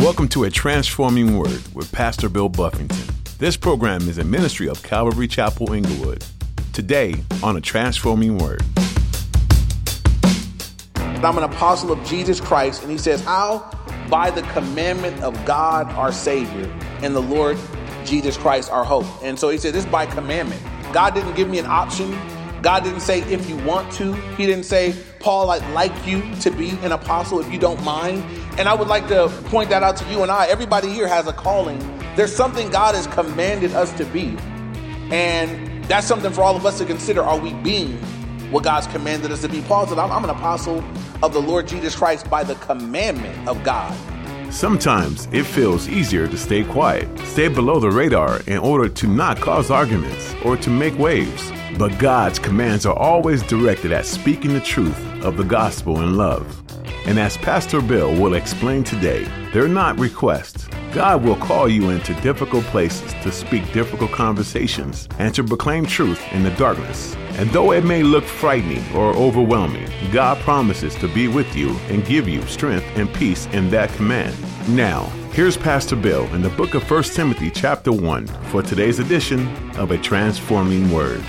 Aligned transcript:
Welcome 0.00 0.28
to 0.28 0.44
A 0.44 0.50
Transforming 0.50 1.36
Word 1.36 1.62
with 1.74 1.92
Pastor 1.92 2.30
Bill 2.30 2.48
Buffington. 2.48 3.14
This 3.36 3.54
program 3.58 4.08
is 4.08 4.16
a 4.16 4.24
ministry 4.24 4.66
of 4.66 4.82
Calvary 4.82 5.28
Chapel 5.28 5.74
Inglewood. 5.74 6.24
Today 6.72 7.16
on 7.42 7.58
A 7.58 7.60
Transforming 7.60 8.38
Word. 8.38 8.62
I'm 10.96 11.36
an 11.36 11.44
apostle 11.44 11.92
of 11.92 12.02
Jesus 12.06 12.40
Christ, 12.40 12.80
and 12.80 12.90
he 12.90 12.96
says, 12.96 13.22
How? 13.22 13.70
By 14.08 14.30
the 14.30 14.40
commandment 14.54 15.22
of 15.22 15.34
God 15.44 15.92
our 15.92 16.12
Savior 16.12 16.64
and 17.02 17.14
the 17.14 17.20
Lord 17.20 17.58
Jesus 18.06 18.38
Christ 18.38 18.70
our 18.70 18.84
hope. 18.84 19.04
And 19.22 19.38
so 19.38 19.50
he 19.50 19.58
said, 19.58 19.74
This 19.74 19.84
is 19.84 19.90
by 19.90 20.06
commandment. 20.06 20.62
God 20.94 21.12
didn't 21.12 21.34
give 21.34 21.50
me 21.50 21.58
an 21.58 21.66
option. 21.66 22.10
God 22.62 22.84
didn't 22.84 23.00
say 23.00 23.20
if 23.22 23.48
you 23.48 23.56
want 23.58 23.92
to. 23.94 24.12
He 24.12 24.46
didn't 24.46 24.64
say, 24.64 24.94
Paul, 25.18 25.50
I'd 25.50 25.68
like 25.72 26.06
you 26.06 26.22
to 26.36 26.50
be 26.50 26.70
an 26.82 26.92
apostle 26.92 27.40
if 27.40 27.50
you 27.52 27.58
don't 27.58 27.82
mind. 27.82 28.22
And 28.58 28.68
I 28.68 28.74
would 28.74 28.88
like 28.88 29.08
to 29.08 29.28
point 29.46 29.70
that 29.70 29.82
out 29.82 29.96
to 29.98 30.10
you 30.10 30.22
and 30.22 30.30
I. 30.30 30.46
Everybody 30.46 30.88
here 30.88 31.08
has 31.08 31.26
a 31.26 31.32
calling. 31.32 31.78
There's 32.16 32.34
something 32.34 32.70
God 32.70 32.94
has 32.94 33.06
commanded 33.06 33.72
us 33.72 33.92
to 33.94 34.04
be. 34.06 34.36
And 35.10 35.84
that's 35.84 36.06
something 36.06 36.32
for 36.32 36.42
all 36.42 36.56
of 36.56 36.66
us 36.66 36.78
to 36.78 36.84
consider. 36.84 37.22
Are 37.22 37.38
we 37.38 37.54
being 37.54 37.96
what 38.50 38.64
God's 38.64 38.86
commanded 38.88 39.32
us 39.32 39.40
to 39.42 39.48
be? 39.48 39.62
Paul 39.62 39.86
said, 39.86 39.98
I'm, 39.98 40.10
I'm 40.10 40.24
an 40.24 40.30
apostle 40.30 40.84
of 41.22 41.32
the 41.32 41.40
Lord 41.40 41.66
Jesus 41.66 41.96
Christ 41.96 42.28
by 42.28 42.44
the 42.44 42.54
commandment 42.56 43.48
of 43.48 43.62
God. 43.64 43.96
Sometimes 44.52 45.28
it 45.32 45.44
feels 45.44 45.88
easier 45.88 46.26
to 46.26 46.36
stay 46.36 46.64
quiet, 46.64 47.08
stay 47.20 47.46
below 47.48 47.78
the 47.78 47.90
radar 47.90 48.40
in 48.48 48.58
order 48.58 48.88
to 48.88 49.06
not 49.06 49.38
cause 49.38 49.70
arguments 49.70 50.34
or 50.44 50.56
to 50.56 50.70
make 50.70 50.98
waves. 50.98 51.52
But 51.78 51.98
God's 51.98 52.38
commands 52.38 52.86
are 52.86 52.96
always 52.96 53.42
directed 53.42 53.92
at 53.92 54.06
speaking 54.06 54.52
the 54.52 54.60
truth 54.60 54.98
of 55.22 55.36
the 55.36 55.44
gospel 55.44 56.00
in 56.00 56.16
love. 56.16 56.62
And 57.06 57.18
as 57.18 57.36
Pastor 57.38 57.80
Bill 57.80 58.12
will 58.12 58.34
explain 58.34 58.84
today, 58.84 59.26
they're 59.52 59.68
not 59.68 59.98
requests. 59.98 60.68
God 60.92 61.22
will 61.22 61.36
call 61.36 61.68
you 61.68 61.90
into 61.90 62.20
difficult 62.20 62.64
places 62.64 63.12
to 63.22 63.30
speak 63.30 63.72
difficult 63.72 64.10
conversations 64.10 65.08
and 65.18 65.32
to 65.34 65.44
proclaim 65.44 65.86
truth 65.86 66.20
in 66.32 66.42
the 66.42 66.50
darkness. 66.52 67.14
And 67.38 67.48
though 67.50 67.72
it 67.72 67.84
may 67.84 68.02
look 68.02 68.24
frightening 68.24 68.84
or 68.94 69.14
overwhelming, 69.14 69.88
God 70.12 70.38
promises 70.38 70.94
to 70.96 71.08
be 71.08 71.28
with 71.28 71.56
you 71.56 71.70
and 71.88 72.04
give 72.04 72.28
you 72.28 72.42
strength 72.42 72.86
and 72.96 73.12
peace 73.14 73.46
in 73.52 73.70
that 73.70 73.90
command. 73.94 74.36
Now, 74.68 75.04
here's 75.32 75.56
Pastor 75.56 75.96
Bill 75.96 76.26
in 76.34 76.42
the 76.42 76.50
book 76.50 76.74
of 76.74 76.88
1 76.90 77.02
Timothy, 77.04 77.50
chapter 77.50 77.92
1, 77.92 78.26
for 78.26 78.62
today's 78.62 78.98
edition 78.98 79.48
of 79.78 79.92
A 79.92 79.98
Transforming 79.98 80.90
Word. 80.90 81.24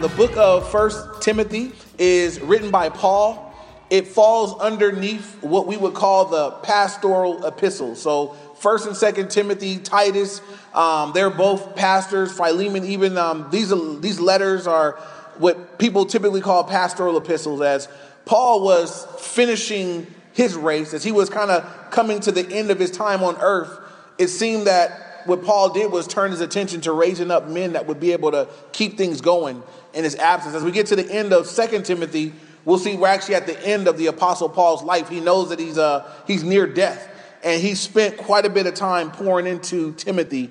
The 0.00 0.08
book 0.16 0.36
of 0.36 0.70
First 0.70 1.20
Timothy 1.20 1.72
is 1.98 2.40
written 2.40 2.70
by 2.70 2.88
Paul 2.88 3.50
it 3.90 4.06
falls 4.06 4.58
underneath 4.60 5.42
what 5.42 5.66
we 5.66 5.76
would 5.76 5.94
call 5.94 6.26
the 6.26 6.52
pastoral 6.62 7.44
epistles. 7.44 8.00
So, 8.00 8.36
First 8.60 8.86
and 8.86 8.96
Second 8.96 9.30
Timothy, 9.30 9.78
Titus, 9.78 10.40
um, 10.74 11.12
they're 11.12 11.28
both 11.30 11.74
pastors. 11.74 12.32
Philemon, 12.32 12.84
even 12.84 13.18
um, 13.18 13.48
these 13.50 13.72
these 14.00 14.20
letters 14.20 14.66
are 14.66 14.92
what 15.38 15.78
people 15.78 16.06
typically 16.06 16.40
call 16.40 16.62
pastoral 16.62 17.16
epistles. 17.16 17.60
As 17.60 17.88
Paul 18.26 18.62
was 18.62 19.06
finishing 19.18 20.06
his 20.32 20.54
race, 20.54 20.94
as 20.94 21.02
he 21.02 21.10
was 21.10 21.28
kind 21.28 21.50
of 21.50 21.90
coming 21.90 22.20
to 22.20 22.30
the 22.30 22.46
end 22.48 22.70
of 22.70 22.78
his 22.78 22.92
time 22.92 23.24
on 23.24 23.36
earth, 23.40 23.76
it 24.18 24.28
seemed 24.28 24.68
that 24.68 25.09
what 25.26 25.44
Paul 25.44 25.70
did 25.72 25.90
was 25.90 26.06
turn 26.06 26.30
his 26.30 26.40
attention 26.40 26.80
to 26.82 26.92
raising 26.92 27.30
up 27.30 27.48
men 27.48 27.72
that 27.72 27.86
would 27.86 28.00
be 28.00 28.12
able 28.12 28.32
to 28.32 28.48
keep 28.72 28.96
things 28.96 29.20
going 29.20 29.62
in 29.94 30.04
his 30.04 30.16
absence. 30.16 30.54
As 30.54 30.62
we 30.62 30.72
get 30.72 30.86
to 30.86 30.96
the 30.96 31.10
end 31.10 31.32
of 31.32 31.46
Second 31.46 31.84
Timothy 31.84 32.32
We'll 32.64 32.78
see 32.78 32.96
we're 32.96 33.08
actually 33.08 33.36
at 33.36 33.46
the 33.46 33.66
end 33.66 33.88
of 33.88 33.96
the 33.96 34.06
Apostle 34.06 34.48
Paul's 34.48 34.82
life. 34.82 35.08
He 35.08 35.20
knows 35.20 35.48
that 35.48 35.58
he's, 35.58 35.78
uh, 35.78 36.10
he's 36.26 36.44
near 36.44 36.66
death, 36.66 37.08
and 37.42 37.60
he 37.60 37.74
spent 37.74 38.18
quite 38.18 38.44
a 38.44 38.50
bit 38.50 38.66
of 38.66 38.74
time 38.74 39.10
pouring 39.10 39.46
into 39.46 39.92
Timothy. 39.94 40.50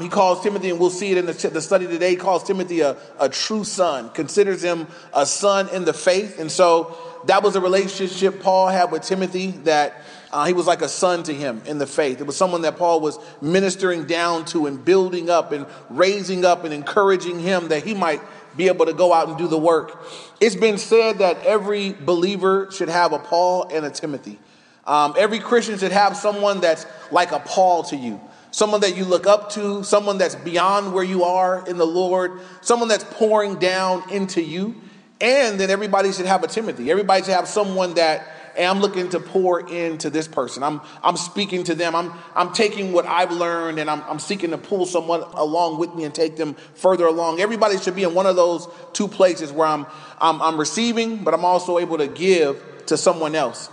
He 0.00 0.08
calls 0.08 0.42
Timothy, 0.42 0.70
and 0.70 0.80
we'll 0.80 0.88
see 0.88 1.12
it 1.12 1.18
in 1.18 1.26
the, 1.26 1.32
the 1.32 1.60
study 1.60 1.86
today, 1.86 2.16
calls 2.16 2.44
Timothy 2.44 2.80
a, 2.80 2.96
a 3.18 3.28
true 3.28 3.64
son, 3.64 4.10
considers 4.10 4.62
him 4.62 4.86
a 5.12 5.26
son 5.26 5.68
in 5.70 5.84
the 5.84 5.92
faith. 5.92 6.38
And 6.38 6.50
so 6.50 6.96
that 7.26 7.42
was 7.42 7.56
a 7.56 7.60
relationship 7.60 8.40
Paul 8.40 8.68
had 8.68 8.90
with 8.90 9.02
Timothy 9.02 9.50
that 9.64 10.02
uh, 10.32 10.46
he 10.46 10.52
was 10.52 10.66
like 10.66 10.82
a 10.82 10.88
son 10.88 11.22
to 11.24 11.34
him 11.34 11.60
in 11.66 11.78
the 11.78 11.86
faith. 11.86 12.20
It 12.20 12.26
was 12.26 12.36
someone 12.36 12.62
that 12.62 12.76
Paul 12.76 13.00
was 13.00 13.18
ministering 13.40 14.06
down 14.06 14.44
to 14.46 14.66
and 14.66 14.84
building 14.84 15.28
up 15.28 15.50
and 15.52 15.66
raising 15.88 16.44
up 16.44 16.64
and 16.64 16.72
encouraging 16.72 17.40
him 17.40 17.68
that 17.68 17.82
he 17.84 17.94
might 17.94 18.20
be 18.56 18.68
able 18.68 18.86
to 18.86 18.92
go 18.92 19.12
out 19.12 19.28
and 19.28 19.36
do 19.36 19.48
the 19.48 19.58
work. 19.58 20.06
It's 20.40 20.54
been 20.54 20.78
said 20.78 21.18
that 21.18 21.44
every 21.44 21.92
believer 21.92 22.68
should 22.70 22.88
have 22.88 23.12
a 23.12 23.18
Paul 23.18 23.68
and 23.72 23.84
a 23.84 23.90
Timothy. 23.90 24.38
Um, 24.86 25.14
every 25.18 25.38
Christian 25.38 25.78
should 25.78 25.92
have 25.92 26.16
someone 26.16 26.60
that's 26.60 26.86
like 27.10 27.32
a 27.32 27.40
Paul 27.40 27.82
to 27.84 27.96
you, 27.96 28.20
someone 28.50 28.80
that 28.80 28.96
you 28.96 29.04
look 29.04 29.26
up 29.26 29.50
to, 29.52 29.84
someone 29.84 30.18
that's 30.18 30.34
beyond 30.34 30.92
where 30.92 31.04
you 31.04 31.24
are 31.24 31.66
in 31.68 31.76
the 31.76 31.86
Lord, 31.86 32.40
someone 32.60 32.88
that's 32.88 33.04
pouring 33.04 33.56
down 33.56 34.08
into 34.10 34.42
you. 34.42 34.74
And 35.20 35.60
then 35.60 35.70
everybody 35.70 36.12
should 36.12 36.26
have 36.26 36.42
a 36.44 36.48
Timothy. 36.48 36.90
Everybody 36.90 37.22
should 37.24 37.34
have 37.34 37.46
someone 37.46 37.94
that 37.94 38.26
I'm 38.58 38.80
looking 38.80 39.08
to 39.10 39.20
pour 39.20 39.68
into 39.68 40.10
this 40.10 40.26
person. 40.28 40.62
I'm, 40.62 40.80
I'm 41.02 41.16
speaking 41.16 41.64
to 41.64 41.74
them. 41.74 41.94
I'm, 41.94 42.12
I'm 42.34 42.52
taking 42.52 42.92
what 42.92 43.06
I've 43.06 43.32
learned 43.32 43.78
and 43.78 43.90
I'm, 43.90 44.02
I'm 44.02 44.18
seeking 44.18 44.50
to 44.50 44.58
pull 44.58 44.86
someone 44.86 45.22
along 45.34 45.78
with 45.78 45.94
me 45.94 46.04
and 46.04 46.14
take 46.14 46.36
them 46.36 46.54
further 46.74 47.06
along. 47.06 47.40
Everybody 47.40 47.78
should 47.78 47.96
be 47.96 48.04
in 48.04 48.14
one 48.14 48.26
of 48.26 48.36
those 48.36 48.68
two 48.92 49.08
places 49.08 49.52
where 49.52 49.68
I'm, 49.68 49.86
I'm, 50.18 50.40
I'm 50.42 50.58
receiving, 50.58 51.24
but 51.24 51.34
I'm 51.34 51.44
also 51.44 51.78
able 51.78 51.98
to 51.98 52.08
give 52.08 52.62
to 52.86 52.96
someone 52.96 53.34
else. 53.34 53.70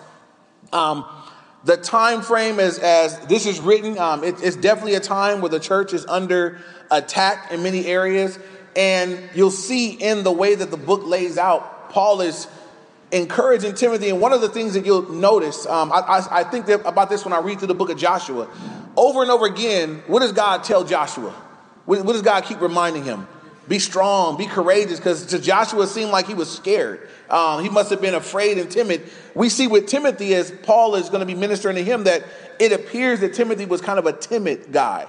Um, 0.71 1.05
the 1.63 1.77
time 1.77 2.21
frame 2.21 2.59
is 2.59 2.79
as 2.79 3.19
this 3.27 3.45
is 3.45 3.59
written, 3.59 3.97
um, 3.97 4.23
it, 4.23 4.41
it's 4.41 4.55
definitely 4.55 4.95
a 4.95 4.99
time 4.99 5.41
where 5.41 5.49
the 5.49 5.59
church 5.59 5.93
is 5.93 6.05
under 6.05 6.59
attack 6.91 7.51
in 7.51 7.63
many 7.63 7.85
areas. 7.85 8.39
And 8.75 9.19
you'll 9.33 9.49
see 9.49 9.89
in 9.91 10.23
the 10.23 10.31
way 10.31 10.53
that 10.55 10.69
the 10.69 10.77
book 10.77 11.05
lays 11.05 11.37
out, 11.37 11.89
Paul 11.89 12.21
is 12.21 12.47
encouraging 13.11 13.73
Timothy. 13.73 14.09
And 14.09 14.19
one 14.19 14.33
of 14.33 14.41
the 14.41 14.49
things 14.49 14.73
that 14.73 14.85
you'll 14.85 15.11
notice, 15.11 15.65
um, 15.65 15.91
I, 15.91 15.99
I, 15.99 16.39
I, 16.39 16.43
think 16.43 16.67
about 16.67 17.09
this 17.09 17.23
when 17.23 17.33
I 17.33 17.39
read 17.39 17.59
through 17.59 17.69
the 17.69 17.75
book 17.75 17.89
of 17.89 17.97
Joshua. 17.97 18.49
Over 18.95 19.21
and 19.21 19.31
over 19.31 19.45
again, 19.45 20.03
what 20.07 20.19
does 20.19 20.31
God 20.31 20.63
tell 20.63 20.83
Joshua? 20.83 21.31
What, 21.85 22.03
what 22.03 22.13
does 22.13 22.21
God 22.21 22.43
keep 22.43 22.59
reminding 22.61 23.03
him? 23.03 23.27
Be 23.67 23.79
strong, 23.79 24.37
be 24.37 24.45
courageous, 24.45 24.97
because 24.97 25.25
to 25.27 25.39
Joshua 25.39 25.83
it 25.83 25.87
seemed 25.87 26.11
like 26.11 26.25
he 26.25 26.33
was 26.33 26.49
scared. 26.49 27.07
Um, 27.29 27.61
he 27.61 27.69
must 27.69 27.89
have 27.89 27.99
been 27.99 28.15
afraid 28.15 28.57
and 28.57 28.71
timid. 28.71 29.03
We 29.35 29.49
see 29.49 29.67
with 29.67 29.87
Timothy, 29.87 30.33
as 30.35 30.51
Paul 30.51 30.95
is 30.95 31.09
going 31.09 31.19
to 31.19 31.25
be 31.25 31.35
ministering 31.35 31.75
to 31.75 31.83
him, 31.83 32.05
that 32.05 32.23
it 32.59 32.71
appears 32.71 33.19
that 33.19 33.33
Timothy 33.33 33.65
was 33.65 33.81
kind 33.81 33.99
of 33.99 34.05
a 34.05 34.13
timid 34.13 34.71
guy. 34.71 35.07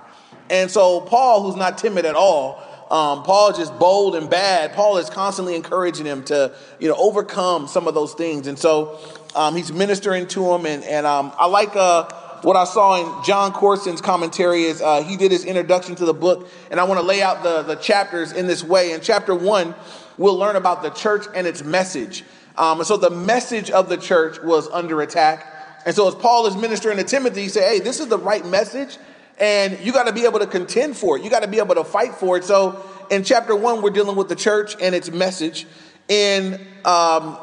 And 0.50 0.70
so, 0.70 1.00
Paul, 1.00 1.42
who's 1.42 1.56
not 1.56 1.78
timid 1.78 2.04
at 2.04 2.16
all, 2.16 2.62
um, 2.90 3.22
Paul 3.22 3.50
is 3.50 3.58
just 3.58 3.78
bold 3.78 4.16
and 4.16 4.30
bad. 4.30 4.72
Paul 4.72 4.96
is 4.96 5.10
constantly 5.10 5.54
encouraging 5.54 6.06
him 6.06 6.24
to, 6.24 6.54
you 6.78 6.88
know, 6.88 6.96
overcome 6.96 7.68
some 7.68 7.86
of 7.86 7.94
those 7.94 8.14
things. 8.14 8.46
And 8.46 8.58
so 8.58 8.98
um, 9.34 9.54
he's 9.54 9.70
ministering 9.72 10.26
to 10.28 10.54
him. 10.54 10.64
And, 10.64 10.82
and 10.84 11.06
um, 11.06 11.32
I 11.36 11.46
like 11.46 11.76
uh, 11.76 12.08
what 12.42 12.56
I 12.56 12.64
saw 12.64 13.18
in 13.18 13.24
Jon 13.24 13.52
Courson's 13.52 14.00
commentary 14.00 14.62
is 14.62 14.80
uh, 14.80 15.02
he 15.02 15.16
did 15.16 15.30
his 15.32 15.44
introduction 15.44 15.96
to 15.96 16.06
the 16.06 16.14
book. 16.14 16.48
And 16.70 16.80
I 16.80 16.84
want 16.84 16.98
to 16.98 17.06
lay 17.06 17.20
out 17.20 17.42
the, 17.42 17.62
the 17.62 17.76
chapters 17.76 18.32
in 18.32 18.46
this 18.46 18.64
way. 18.64 18.92
In 18.92 19.02
chapter 19.02 19.34
one, 19.34 19.74
we'll 20.16 20.38
learn 20.38 20.56
about 20.56 20.82
the 20.82 20.90
church 20.90 21.26
and 21.34 21.46
its 21.46 21.62
message. 21.62 22.24
Um, 22.56 22.78
and 22.78 22.86
so 22.86 22.96
the 22.96 23.10
message 23.10 23.70
of 23.70 23.88
the 23.88 23.98
church 23.98 24.42
was 24.42 24.68
under 24.70 25.02
attack. 25.02 25.46
And 25.84 25.94
so 25.94 26.08
as 26.08 26.14
Paul 26.14 26.46
is 26.46 26.56
ministering 26.56 26.96
to 26.96 27.04
Timothy, 27.04 27.42
he 27.42 27.48
said, 27.48 27.68
hey, 27.68 27.80
this 27.80 28.00
is 28.00 28.08
the 28.08 28.18
right 28.18 28.44
message. 28.44 28.96
And 29.40 29.78
you 29.80 29.92
got 29.92 30.06
to 30.06 30.12
be 30.12 30.24
able 30.24 30.40
to 30.40 30.46
contend 30.46 30.96
for 30.96 31.16
it. 31.16 31.22
You 31.22 31.30
got 31.30 31.42
to 31.42 31.48
be 31.48 31.58
able 31.58 31.76
to 31.76 31.84
fight 31.84 32.14
for 32.14 32.36
it. 32.36 32.44
So 32.44 32.84
in 33.10 33.24
chapter 33.24 33.54
one, 33.54 33.82
we're 33.82 33.90
dealing 33.90 34.16
with 34.16 34.28
the 34.28 34.36
church 34.36 34.74
and 34.80 34.94
its 34.94 35.10
message. 35.10 35.66
In 36.08 36.66
um, 36.84 37.38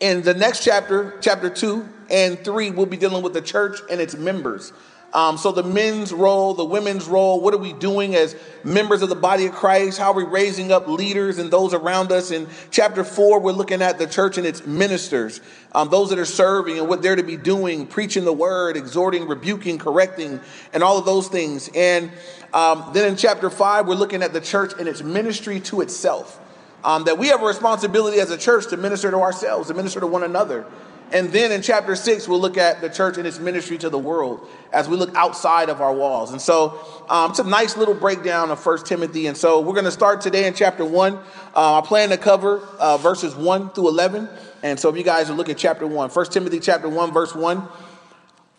in 0.00 0.22
the 0.22 0.34
next 0.34 0.64
chapter, 0.64 1.16
chapter 1.20 1.48
two 1.50 1.88
and 2.10 2.38
three, 2.44 2.70
we'll 2.70 2.86
be 2.86 2.96
dealing 2.96 3.22
with 3.22 3.34
the 3.34 3.42
church 3.42 3.78
and 3.90 4.00
its 4.00 4.14
members. 4.14 4.72
Um, 5.16 5.38
so 5.38 5.50
the 5.50 5.62
men's 5.62 6.12
role, 6.12 6.52
the 6.52 6.66
women's 6.66 7.06
role, 7.06 7.40
what 7.40 7.54
are 7.54 7.56
we 7.56 7.72
doing 7.72 8.14
as 8.14 8.36
members 8.62 9.00
of 9.00 9.08
the 9.08 9.14
body 9.14 9.46
of 9.46 9.52
Christ? 9.54 9.98
How 9.98 10.12
are 10.12 10.14
we 10.14 10.24
raising 10.24 10.70
up 10.70 10.88
leaders 10.88 11.38
and 11.38 11.50
those 11.50 11.72
around 11.72 12.12
us? 12.12 12.30
In 12.30 12.46
chapter 12.70 13.02
four, 13.02 13.40
we're 13.40 13.52
looking 13.52 13.80
at 13.80 13.96
the 13.96 14.06
church 14.06 14.36
and 14.36 14.46
its 14.46 14.66
ministers, 14.66 15.40
um, 15.72 15.88
those 15.88 16.10
that 16.10 16.18
are 16.18 16.26
serving 16.26 16.78
and 16.78 16.86
what 16.86 17.00
they're 17.00 17.16
to 17.16 17.22
be 17.22 17.38
doing, 17.38 17.86
preaching 17.86 18.26
the 18.26 18.32
word, 18.32 18.76
exhorting, 18.76 19.26
rebuking, 19.26 19.78
correcting, 19.78 20.38
and 20.74 20.82
all 20.82 20.98
of 20.98 21.06
those 21.06 21.28
things. 21.28 21.70
And 21.74 22.12
um, 22.52 22.90
then 22.92 23.08
in 23.08 23.16
chapter 23.16 23.48
five, 23.48 23.88
we're 23.88 23.94
looking 23.94 24.22
at 24.22 24.34
the 24.34 24.42
church 24.42 24.74
and 24.78 24.86
its 24.86 25.02
ministry 25.02 25.60
to 25.60 25.80
itself. 25.80 26.38
Um, 26.84 27.04
that 27.04 27.16
we 27.16 27.28
have 27.28 27.42
a 27.42 27.46
responsibility 27.46 28.20
as 28.20 28.30
a 28.30 28.36
church 28.36 28.66
to 28.66 28.76
minister 28.76 29.10
to 29.10 29.16
ourselves, 29.16 29.68
to 29.68 29.74
minister 29.74 29.98
to 30.00 30.06
one 30.06 30.24
another. 30.24 30.66
And 31.12 31.30
then 31.30 31.52
in 31.52 31.62
chapter 31.62 31.94
six, 31.94 32.26
we'll 32.26 32.40
look 32.40 32.56
at 32.56 32.80
the 32.80 32.88
church 32.88 33.16
and 33.16 33.26
its 33.26 33.38
ministry 33.38 33.78
to 33.78 33.88
the 33.88 33.98
world 33.98 34.46
as 34.72 34.88
we 34.88 34.96
look 34.96 35.14
outside 35.14 35.68
of 35.68 35.80
our 35.80 35.94
walls. 35.94 36.32
And 36.32 36.40
so 36.40 36.80
um, 37.08 37.30
it's 37.30 37.38
a 37.38 37.44
nice 37.44 37.76
little 37.76 37.94
breakdown 37.94 38.50
of 38.50 38.58
First 38.58 38.86
Timothy. 38.86 39.28
And 39.28 39.36
so 39.36 39.60
we're 39.60 39.74
going 39.74 39.84
to 39.84 39.92
start 39.92 40.20
today 40.20 40.46
in 40.48 40.54
chapter 40.54 40.84
one. 40.84 41.14
Uh, 41.54 41.80
I 41.80 41.86
plan 41.86 42.08
to 42.08 42.16
cover 42.16 42.58
uh, 42.78 42.96
verses 42.96 43.36
one 43.36 43.70
through 43.70 43.88
11. 43.88 44.28
And 44.64 44.80
so 44.80 44.88
if 44.88 44.96
you 44.96 45.04
guys 45.04 45.30
look 45.30 45.48
at 45.48 45.58
chapter 45.58 45.86
one, 45.86 46.10
First 46.10 46.32
Timothy 46.32 46.58
chapter 46.58 46.88
one, 46.88 47.12
verse 47.12 47.34
one. 47.34 47.68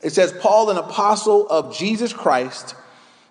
It 0.01 0.11
says, 0.11 0.31
Paul, 0.31 0.69
an 0.69 0.77
apostle 0.77 1.49
of 1.49 1.75
Jesus 1.75 2.13
Christ, 2.13 2.75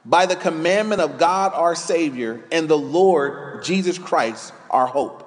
by 0.05 0.27
the 0.27 0.37
commandment 0.37 1.01
of 1.01 1.19
God 1.19 1.53
our 1.55 1.75
Savior 1.75 2.45
and 2.53 2.69
the 2.69 2.79
Lord 2.79 3.65
Jesus 3.65 3.99
Christ, 3.99 4.53
our 4.69 4.87
hope. 4.87 5.23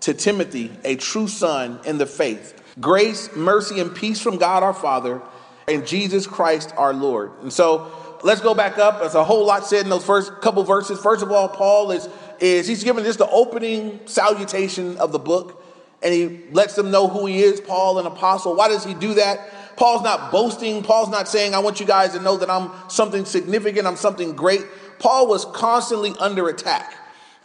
To 0.00 0.14
Timothy, 0.14 0.70
a 0.84 0.96
true 0.96 1.28
son 1.28 1.80
in 1.84 1.98
the 1.98 2.06
faith. 2.06 2.57
Grace, 2.80 3.34
mercy, 3.34 3.80
and 3.80 3.94
peace 3.94 4.20
from 4.20 4.38
God 4.38 4.62
our 4.62 4.74
Father 4.74 5.20
and 5.66 5.86
Jesus 5.86 6.26
Christ 6.26 6.72
our 6.76 6.92
Lord. 6.92 7.32
And 7.42 7.52
so 7.52 7.90
let's 8.22 8.40
go 8.40 8.54
back 8.54 8.78
up. 8.78 9.00
There's 9.00 9.14
a 9.14 9.24
whole 9.24 9.46
lot 9.46 9.66
said 9.66 9.84
in 9.84 9.90
those 9.90 10.04
first 10.04 10.40
couple 10.40 10.62
verses. 10.64 11.00
First 11.00 11.22
of 11.22 11.30
all, 11.30 11.48
Paul 11.48 11.90
is, 11.90 12.08
is 12.40 12.66
he's 12.66 12.84
giving 12.84 13.04
just 13.04 13.18
the 13.18 13.28
opening 13.28 14.00
salutation 14.06 14.96
of 14.98 15.12
the 15.12 15.18
book, 15.18 15.62
and 16.02 16.12
he 16.14 16.40
lets 16.52 16.74
them 16.74 16.90
know 16.90 17.08
who 17.08 17.26
he 17.26 17.42
is, 17.42 17.60
Paul, 17.60 17.98
an 17.98 18.06
apostle. 18.06 18.54
Why 18.54 18.68
does 18.68 18.84
he 18.84 18.94
do 18.94 19.14
that? 19.14 19.76
Paul's 19.76 20.02
not 20.02 20.32
boasting. 20.32 20.82
Paul's 20.82 21.08
not 21.08 21.28
saying, 21.28 21.54
I 21.54 21.60
want 21.60 21.80
you 21.80 21.86
guys 21.86 22.12
to 22.14 22.20
know 22.20 22.36
that 22.38 22.50
I'm 22.50 22.70
something 22.88 23.24
significant, 23.24 23.86
I'm 23.86 23.96
something 23.96 24.34
great. 24.34 24.64
Paul 24.98 25.28
was 25.28 25.44
constantly 25.44 26.14
under 26.18 26.48
attack. 26.48 26.94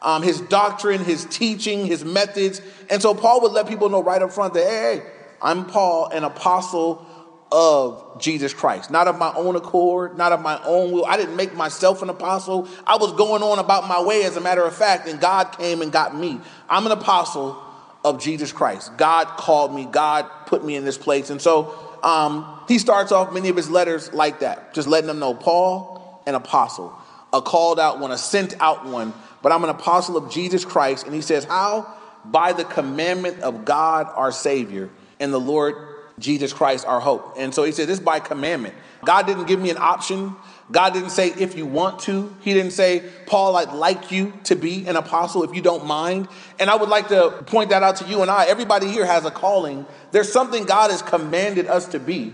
Um, 0.02 0.22
his 0.22 0.42
doctrine, 0.42 1.04
his 1.04 1.26
teaching, 1.26 1.86
his 1.86 2.04
methods. 2.04 2.62
And 2.90 3.02
so 3.02 3.14
Paul 3.14 3.42
would 3.44 3.54
let 3.54 3.68
people 3.70 3.88
know 3.90 4.04
right 4.04 4.22
up 4.22 4.34
front 4.34 4.54
that, 4.56 4.68
hey, 4.68 5.02
hey 5.02 5.13
I'm 5.44 5.66
Paul, 5.66 6.10
an 6.10 6.24
apostle 6.24 7.06
of 7.54 8.20
Jesus 8.20 8.52
Christ, 8.52 8.90
not 8.90 9.08
of 9.08 9.20
my 9.20 9.32
own 9.36 9.56
accord, 9.56 10.18
not 10.18 10.32
of 10.32 10.42
my 10.42 10.60
own 10.64 10.92
will. 10.92 11.06
I 11.06 11.18
didn't 11.18 11.36
make 11.36 11.54
myself 11.54 12.02
an 12.02 12.10
apostle. 12.10 12.68
I 12.88 12.98
was 12.98 13.14
going 13.14 13.44
on 13.44 13.60
about 13.60 13.88
my 13.88 14.02
way, 14.02 14.24
as 14.24 14.36
a 14.38 14.42
matter 14.42 14.64
of 14.64 14.76
fact, 14.76 15.08
and 15.08 15.22
God 15.22 15.56
came 15.56 15.84
and 15.84 15.92
got 15.92 16.16
me. 16.16 16.42
I'm 16.68 16.88
an 16.88 16.92
apostle 16.92 17.62
of 18.04 18.20
Jesus 18.20 18.52
Christ. 18.52 18.98
God 18.98 19.28
called 19.38 19.74
me, 19.74 19.86
God 19.86 20.26
put 20.48 20.66
me 20.66 20.76
in 20.76 20.84
this 20.84 20.98
place. 20.98 21.30
And 21.30 21.40
so 21.40 21.78
um, 22.02 22.60
he 22.68 22.80
starts 22.80 23.12
off 23.12 23.32
many 23.32 23.50
of 23.50 23.56
his 23.56 23.70
letters 23.70 24.12
like 24.12 24.40
that, 24.40 24.74
just 24.74 24.88
letting 24.88 25.08
them 25.08 25.20
know 25.20 25.36
Paul, 25.36 26.24
an 26.26 26.34
apostle, 26.34 26.92
a 27.32 27.42
called 27.42 27.80
out 27.80 28.00
one, 28.00 28.12
a 28.12 28.18
sent 28.18 28.60
out 28.60 28.88
one, 28.88 29.14
but 29.44 29.52
I'm 29.52 29.64
an 29.64 29.70
apostle 29.70 30.18
of 30.18 30.32
Jesus 30.32 30.66
Christ. 30.66 31.06
And 31.06 31.14
he 31.14 31.22
says, 31.22 31.44
How? 31.44 31.94
By 32.26 32.54
the 32.54 32.64
commandment 32.64 33.42
of 33.42 33.64
God 33.64 34.08
our 34.16 34.32
Savior 34.32 34.90
and 35.24 35.34
the 35.34 35.40
Lord 35.40 35.76
Jesus 36.20 36.54
Christ 36.54 36.86
our 36.86 37.00
hope. 37.00 37.36
And 37.38 37.56
so 37.56 37.64
he 37.64 37.72
said, 37.72 37.88
This 37.88 38.00
by 38.00 38.20
commandment. 38.20 38.76
God 39.04 39.26
didn't 39.26 39.46
give 39.46 39.60
me 39.60 39.70
an 39.70 39.78
option. 39.78 40.36
God 40.72 40.94
didn't 40.94 41.10
say, 41.10 41.30
if 41.30 41.58
you 41.58 41.66
want 41.66 42.00
to. 42.02 42.34
He 42.42 42.54
didn't 42.54 42.72
say, 42.72 43.04
Paul, 43.26 43.58
I'd 43.58 43.74
like 43.74 44.12
you 44.12 44.34
to 44.46 44.56
be 44.56 44.88
an 44.88 44.96
apostle 44.96 45.44
if 45.44 45.54
you 45.54 45.62
don't 45.62 45.86
mind. 45.86 46.30
And 46.58 46.70
I 46.70 46.76
would 46.76 46.90
like 46.90 47.10
to 47.10 47.32
point 47.46 47.70
that 47.72 47.84
out 47.84 47.98
to 47.98 48.06
you 48.06 48.22
and 48.22 48.32
I. 48.32 48.46
Everybody 48.46 48.88
here 48.88 49.06
has 49.06 49.26
a 49.26 49.32
calling. 49.32 49.86
There's 50.12 50.32
something 50.32 50.64
God 50.64 50.92
has 50.92 51.02
commanded 51.02 51.68
us 51.68 51.88
to 51.88 52.00
be. 52.00 52.34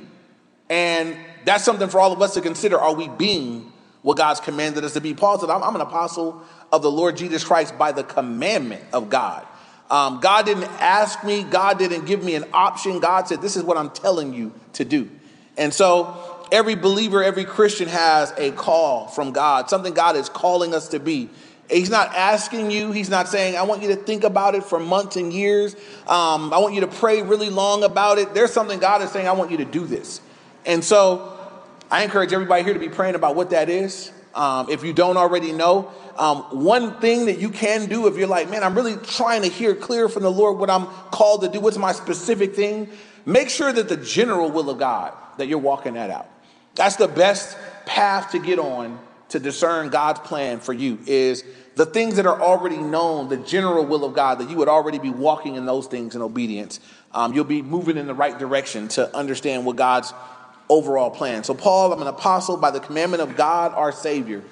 And 0.70 1.18
that's 1.46 1.64
something 1.64 1.90
for 1.90 2.00
all 2.00 2.14
of 2.14 2.22
us 2.22 2.36
to 2.36 2.42
consider. 2.42 2.78
Are 2.78 2.94
we 2.94 3.08
being 3.08 3.74
what 4.04 4.18
God's 4.18 4.40
commanded 4.40 4.84
us 4.84 4.94
to 4.94 5.02
be? 5.02 5.16
Paul 5.16 5.40
said, 5.40 5.50
I'm, 5.50 5.64
I'm 5.64 5.76
an 5.76 5.82
apostle 5.82 6.44
of 6.72 6.84
the 6.84 6.92
Lord 6.92 7.18
Jesus 7.18 7.44
Christ 7.44 7.78
by 7.80 7.92
the 7.92 8.04
commandment 8.04 8.84
of 8.94 9.10
God. 9.10 9.48
Um, 9.90 10.20
God 10.20 10.46
didn't 10.46 10.70
ask 10.80 11.24
me, 11.24 11.44
God 11.44 11.80
didn't 11.80 12.06
give 12.06 12.24
me 12.24 12.36
an 12.36 12.46
option. 12.54 13.00
God 13.00 13.28
said, 13.28 13.42
This 13.42 13.56
is 13.56 13.64
what 13.64 13.78
I'm 13.78 13.90
telling 13.90 14.34
you 14.34 14.54
to 14.74 14.86
do. 14.86 15.10
And 15.58 15.74
so 15.74 16.46
every 16.52 16.76
believer, 16.76 17.24
every 17.24 17.46
Christian 17.46 17.88
has 17.88 18.34
a 18.38 18.52
call 18.52 19.08
from 19.08 19.32
God, 19.32 19.70
something 19.70 19.94
God 19.94 20.16
is 20.16 20.30
calling 20.30 20.74
us 20.74 20.90
to 20.90 21.00
be. 21.00 21.30
He's 21.70 21.90
not 21.90 22.16
asking 22.16 22.72
you, 22.72 22.92
he's 22.92 23.12
not 23.12 23.28
saying, 23.28 23.56
I 23.56 23.62
want 23.62 23.84
you 23.84 23.90
to 23.90 23.96
think 23.96 24.24
about 24.24 24.56
it 24.56 24.64
for 24.64 24.80
months 24.80 25.18
and 25.18 25.32
years. 25.32 25.76
Um, 26.08 26.52
I 26.52 26.58
want 26.58 26.74
you 26.74 26.82
to 26.82 26.88
pray 26.88 27.22
really 27.22 27.50
long 27.52 27.84
about 27.84 28.18
it. 28.18 28.34
There's 28.34 28.52
something 28.52 28.80
God 28.80 29.04
is 29.04 29.12
saying, 29.12 29.28
I 29.28 29.34
want 29.34 29.52
you 29.52 29.58
to 29.58 29.66
do 29.66 29.86
this. 29.86 30.20
And 30.66 30.84
so 30.84 31.38
I 31.92 32.04
encourage 32.04 32.34
everybody 32.34 32.64
here 32.64 32.74
to 32.74 32.80
be 32.80 32.90
praying 32.90 33.16
about 33.16 33.36
what 33.36 33.52
that 33.52 33.70
is. 33.70 34.12
Um, 34.40 34.70
if 34.70 34.86
you 34.86 34.94
don't 34.94 35.18
already 35.18 35.52
know, 35.52 35.92
um, 36.18 36.44
one 36.64 36.98
thing 37.02 37.26
that 37.26 37.40
you 37.40 37.50
can 37.50 37.90
do 37.90 38.08
if 38.08 38.16
you're 38.16 38.26
like, 38.26 38.50
man, 38.50 38.64
I'm 38.64 38.74
really 38.74 38.96
trying 38.96 39.42
to 39.42 39.50
hear 39.50 39.76
clear 39.76 40.08
from 40.08 40.24
the 40.24 40.32
Lord 40.32 40.60
what 40.60 40.70
I'm 40.70 40.86
called 41.12 41.42
to 41.42 41.50
do, 41.50 41.60
what's 41.60 41.78
my 41.78 41.92
specific 41.92 42.56
thing, 42.56 42.88
make 43.26 43.50
sure 43.50 43.74
that 43.74 43.90
the 43.90 43.98
general 43.98 44.50
will 44.50 44.70
of 44.70 44.80
God, 44.80 45.14
that 45.40 45.50
you're 45.50 45.58
walking 45.58 45.96
that 45.96 46.10
out. 46.10 46.30
That's 46.76 46.96
the 46.96 47.10
best 47.10 47.58
path 47.86 48.32
to 48.32 48.40
get 48.40 48.60
on 48.60 48.98
to 49.28 49.40
discern 49.40 49.90
God's 49.90 50.22
plan 50.22 50.62
for 50.62 50.72
you 50.72 51.00
is 51.06 51.44
the 51.76 51.86
things 51.86 52.16
that 52.16 52.26
are 52.26 52.42
already 52.42 52.78
known, 52.78 53.28
the 53.28 53.36
general 53.36 53.86
will 53.86 54.06
of 54.06 54.14
God, 54.14 54.40
that 54.40 54.50
you 54.50 54.56
would 54.56 54.70
already 54.70 55.00
be 55.00 55.10
walking 55.10 55.56
in 55.56 55.66
those 55.66 55.88
things 55.88 56.16
in 56.16 56.22
obedience. 56.22 56.80
Um, 57.12 57.34
you'll 57.34 57.44
be 57.44 57.62
moving 57.62 57.98
in 57.98 58.08
the 58.08 58.14
right 58.14 58.40
direction 58.40 58.88
to 58.90 59.14
understand 59.14 59.66
what 59.66 59.76
God's 59.76 60.14
overall 60.70 61.10
plan. 61.10 61.44
So, 61.44 61.54
Paul, 61.54 61.92
I'm 61.92 62.02
an 62.02 62.08
apostle 62.08 62.58
by 62.58 62.72
the 62.72 62.80
commandment 62.80 63.22
of 63.22 63.36
God, 63.36 63.74
our 63.74 63.92
Savior. 63.92 64.44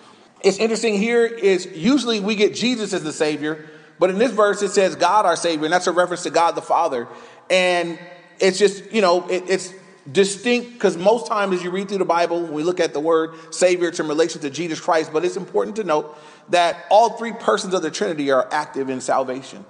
It's 0.42 0.58
interesting 0.58 0.98
here 0.98 1.25
is 1.25 1.66
usually 1.68 2.19
we 2.19 2.36
get 2.36 2.54
Jesus 2.54 2.94
as 2.94 3.04
the 3.04 3.14
Savior, 3.14 3.66
but 4.00 4.10
in 4.10 4.18
this 4.18 4.31
verse 4.31 4.62
it 4.62 4.69
says 4.69 4.96
God, 4.96 5.25
our 5.25 5.36
Savior, 5.36 5.66
and 5.66 5.74
that's 5.74 5.88
a 5.88 5.92
reference 5.92 6.24
to 6.24 6.30
God 6.30 6.52
the 6.52 6.62
Father. 6.62 7.08
And 7.50 8.00
it's 8.40 8.60
just, 8.60 8.92
you 8.92 9.02
know, 9.02 9.28
it, 9.28 9.44
it's 9.48 9.74
distinct 10.12 10.74
because 10.74 10.96
most 10.96 11.28
times 11.28 11.56
as 11.56 11.64
you 11.64 11.72
read 11.72 11.90
through 11.90 11.98
the 11.98 12.06
Bible, 12.06 12.46
we 12.46 12.64
look 12.64 12.80
at 12.80 12.94
the 12.94 13.00
word 13.00 13.31
Savior, 13.54 13.90
it's 13.90 14.00
in 14.00 14.08
relation 14.08 14.42
to 14.42 14.50
Jesus 14.50 14.80
Christ, 14.80 15.12
but 15.12 15.25
it's 15.25 15.38
important 15.38 15.75
to 15.78 15.84
note 15.84 16.18
that 16.50 16.86
all 16.90 17.18
three 17.18 17.34
persons 17.34 17.74
of 17.74 17.81
the 17.81 17.92
Trinity 17.92 18.31
are 18.31 18.48
active 18.52 18.90
in 18.90 19.02
salvation. 19.02 19.66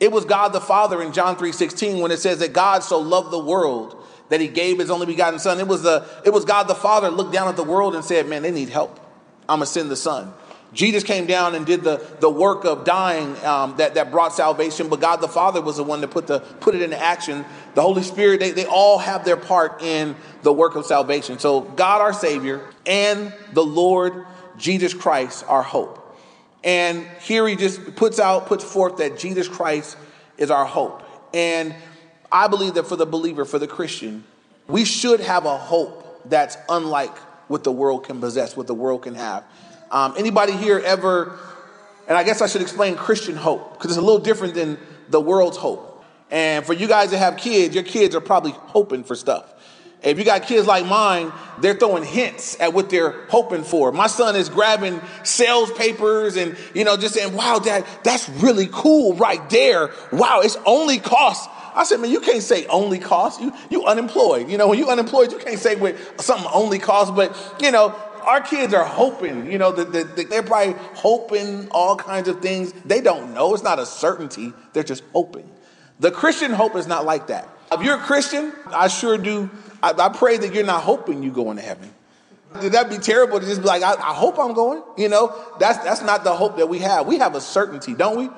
It 0.00 0.10
was 0.10 0.24
God 0.24 0.52
the 0.52 0.60
Father 0.60 1.02
in 1.02 1.12
John 1.12 1.36
3:16 1.36 2.00
when 2.00 2.10
it 2.10 2.20
says 2.20 2.38
that 2.38 2.52
God 2.52 2.82
so 2.82 2.98
loved 2.98 3.30
the 3.30 3.38
world 3.38 4.01
that 4.28 4.40
he 4.40 4.48
gave 4.48 4.78
his 4.78 4.90
only 4.90 5.06
begotten 5.06 5.38
son. 5.38 5.60
It 5.60 5.68
was 5.68 5.82
the 5.82 6.06
it 6.24 6.32
was 6.32 6.44
God 6.44 6.64
the 6.64 6.74
Father 6.74 7.10
looked 7.10 7.32
down 7.32 7.48
at 7.48 7.56
the 7.56 7.64
world 7.64 7.94
and 7.94 8.04
said, 8.04 8.28
"Man, 8.28 8.42
they 8.42 8.50
need 8.50 8.68
help. 8.68 8.98
I'm 9.48 9.58
gonna 9.58 9.66
send 9.66 9.90
the 9.90 9.96
Son." 9.96 10.32
Jesus 10.72 11.04
came 11.04 11.26
down 11.26 11.54
and 11.54 11.66
did 11.66 11.82
the, 11.82 12.02
the 12.20 12.30
work 12.30 12.64
of 12.64 12.84
dying 12.84 13.36
um, 13.44 13.76
that, 13.76 13.94
that 13.94 14.10
brought 14.10 14.32
salvation, 14.32 14.88
but 14.88 15.00
God 15.00 15.16
the 15.16 15.28
Father 15.28 15.60
was 15.60 15.76
the 15.76 15.84
one 15.84 16.00
that 16.00 16.08
put, 16.08 16.26
the, 16.26 16.40
put 16.40 16.74
it 16.74 16.80
into 16.80 16.98
action. 16.98 17.44
The 17.74 17.82
Holy 17.82 18.02
Spirit, 18.02 18.40
they, 18.40 18.52
they 18.52 18.64
all 18.64 18.98
have 18.98 19.24
their 19.24 19.36
part 19.36 19.82
in 19.82 20.16
the 20.42 20.52
work 20.52 20.74
of 20.74 20.86
salvation. 20.86 21.38
So, 21.38 21.60
God, 21.60 22.00
our 22.00 22.14
Savior, 22.14 22.62
and 22.86 23.34
the 23.52 23.64
Lord 23.64 24.24
Jesus 24.56 24.94
Christ, 24.94 25.44
our 25.46 25.62
hope. 25.62 25.98
And 26.64 27.06
here 27.20 27.46
he 27.46 27.56
just 27.56 27.96
puts 27.96 28.18
out, 28.18 28.46
puts 28.46 28.64
forth 28.64 28.98
that 28.98 29.18
Jesus 29.18 29.48
Christ 29.48 29.96
is 30.38 30.50
our 30.50 30.64
hope. 30.64 31.02
And 31.34 31.74
I 32.32 32.48
believe 32.48 32.74
that 32.74 32.86
for 32.86 32.96
the 32.96 33.06
believer, 33.06 33.44
for 33.44 33.58
the 33.58 33.68
Christian, 33.68 34.24
we 34.66 34.84
should 34.84 35.20
have 35.20 35.44
a 35.44 35.56
hope 35.56 36.22
that's 36.24 36.56
unlike 36.68 37.16
what 37.48 37.64
the 37.64 37.72
world 37.72 38.04
can 38.04 38.20
possess, 38.20 38.56
what 38.56 38.66
the 38.66 38.74
world 38.74 39.02
can 39.02 39.14
have. 39.14 39.44
Um, 39.90 40.14
anybody 40.16 40.52
here 40.52 40.80
ever, 40.84 41.38
and 42.08 42.16
I 42.16 42.24
guess 42.24 42.40
I 42.40 42.46
should 42.46 42.62
explain 42.62 42.96
Christian 42.96 43.36
hope, 43.36 43.74
because 43.74 43.90
it's 43.90 43.98
a 43.98 44.02
little 44.02 44.20
different 44.22 44.54
than 44.54 44.78
the 45.10 45.20
world's 45.20 45.58
hope. 45.58 46.04
And 46.30 46.64
for 46.64 46.72
you 46.72 46.88
guys 46.88 47.10
that 47.10 47.18
have 47.18 47.36
kids, 47.36 47.74
your 47.74 47.84
kids 47.84 48.14
are 48.14 48.20
probably 48.20 48.52
hoping 48.52 49.04
for 49.04 49.14
stuff. 49.14 49.52
If 50.02 50.18
you 50.18 50.24
got 50.24 50.44
kids 50.44 50.66
like 50.66 50.86
mine, 50.86 51.30
they're 51.60 51.74
throwing 51.74 52.04
hints 52.04 52.58
at 52.58 52.72
what 52.72 52.90
they're 52.90 53.12
hoping 53.28 53.62
for. 53.62 53.92
My 53.92 54.08
son 54.08 54.34
is 54.34 54.48
grabbing 54.48 55.00
sales 55.22 55.70
papers 55.72 56.36
and, 56.36 56.56
you 56.74 56.84
know, 56.84 56.96
just 56.96 57.14
saying, 57.14 57.34
wow, 57.34 57.60
dad, 57.60 57.86
that's 58.02 58.28
really 58.28 58.68
cool 58.72 59.14
right 59.14 59.48
there. 59.50 59.90
Wow, 60.10 60.40
it's 60.42 60.56
only 60.64 60.98
cost. 60.98 61.48
I 61.74 61.84
said, 61.84 62.00
man, 62.00 62.10
you 62.10 62.20
can't 62.20 62.42
say 62.42 62.66
only 62.66 62.98
cost. 62.98 63.40
You, 63.40 63.52
you 63.70 63.84
unemployed. 63.84 64.50
You 64.50 64.58
know, 64.58 64.68
when 64.68 64.78
you 64.78 64.88
unemployed, 64.88 65.32
you 65.32 65.38
can't 65.38 65.58
say 65.58 65.76
with 65.76 66.20
something 66.20 66.48
only 66.52 66.78
cost, 66.78 67.14
but, 67.14 67.36
you 67.60 67.70
know, 67.70 67.94
our 68.22 68.40
kids 68.40 68.72
are 68.72 68.84
hoping, 68.84 69.50
you 69.50 69.58
know, 69.58 69.72
the, 69.72 69.84
the, 69.84 70.04
the, 70.04 70.24
they're 70.24 70.42
probably 70.42 70.74
hoping 70.94 71.68
all 71.70 71.96
kinds 71.96 72.28
of 72.28 72.40
things. 72.40 72.72
They 72.84 73.00
don't 73.00 73.34
know. 73.34 73.54
It's 73.54 73.62
not 73.62 73.78
a 73.78 73.86
certainty. 73.86 74.52
They're 74.72 74.84
just 74.84 75.02
hoping. 75.12 75.50
The 75.98 76.10
Christian 76.10 76.52
hope 76.52 76.76
is 76.76 76.86
not 76.86 77.04
like 77.04 77.28
that. 77.28 77.48
If 77.72 77.82
you're 77.82 77.96
a 77.96 78.00
Christian, 78.00 78.52
I 78.66 78.88
sure 78.88 79.18
do. 79.18 79.50
I, 79.82 79.92
I 79.92 80.08
pray 80.10 80.36
that 80.36 80.54
you're 80.54 80.64
not 80.64 80.82
hoping 80.82 81.22
you 81.22 81.30
go 81.30 81.50
into 81.50 81.62
heaven. 81.62 81.90
Did 82.60 82.72
That'd 82.72 82.90
be 82.90 82.98
terrible 82.98 83.40
to 83.40 83.46
just 83.46 83.62
be 83.62 83.66
like, 83.66 83.82
I, 83.82 83.94
I 83.94 84.14
hope 84.14 84.38
I'm 84.38 84.52
going. 84.52 84.82
You 84.98 85.08
know, 85.08 85.34
that's 85.58 85.78
that's 85.78 86.02
not 86.02 86.22
the 86.22 86.34
hope 86.34 86.58
that 86.58 86.68
we 86.68 86.80
have. 86.80 87.06
We 87.06 87.18
have 87.18 87.34
a 87.34 87.40
certainty, 87.40 87.94
don't 87.94 88.18
we? 88.18 88.28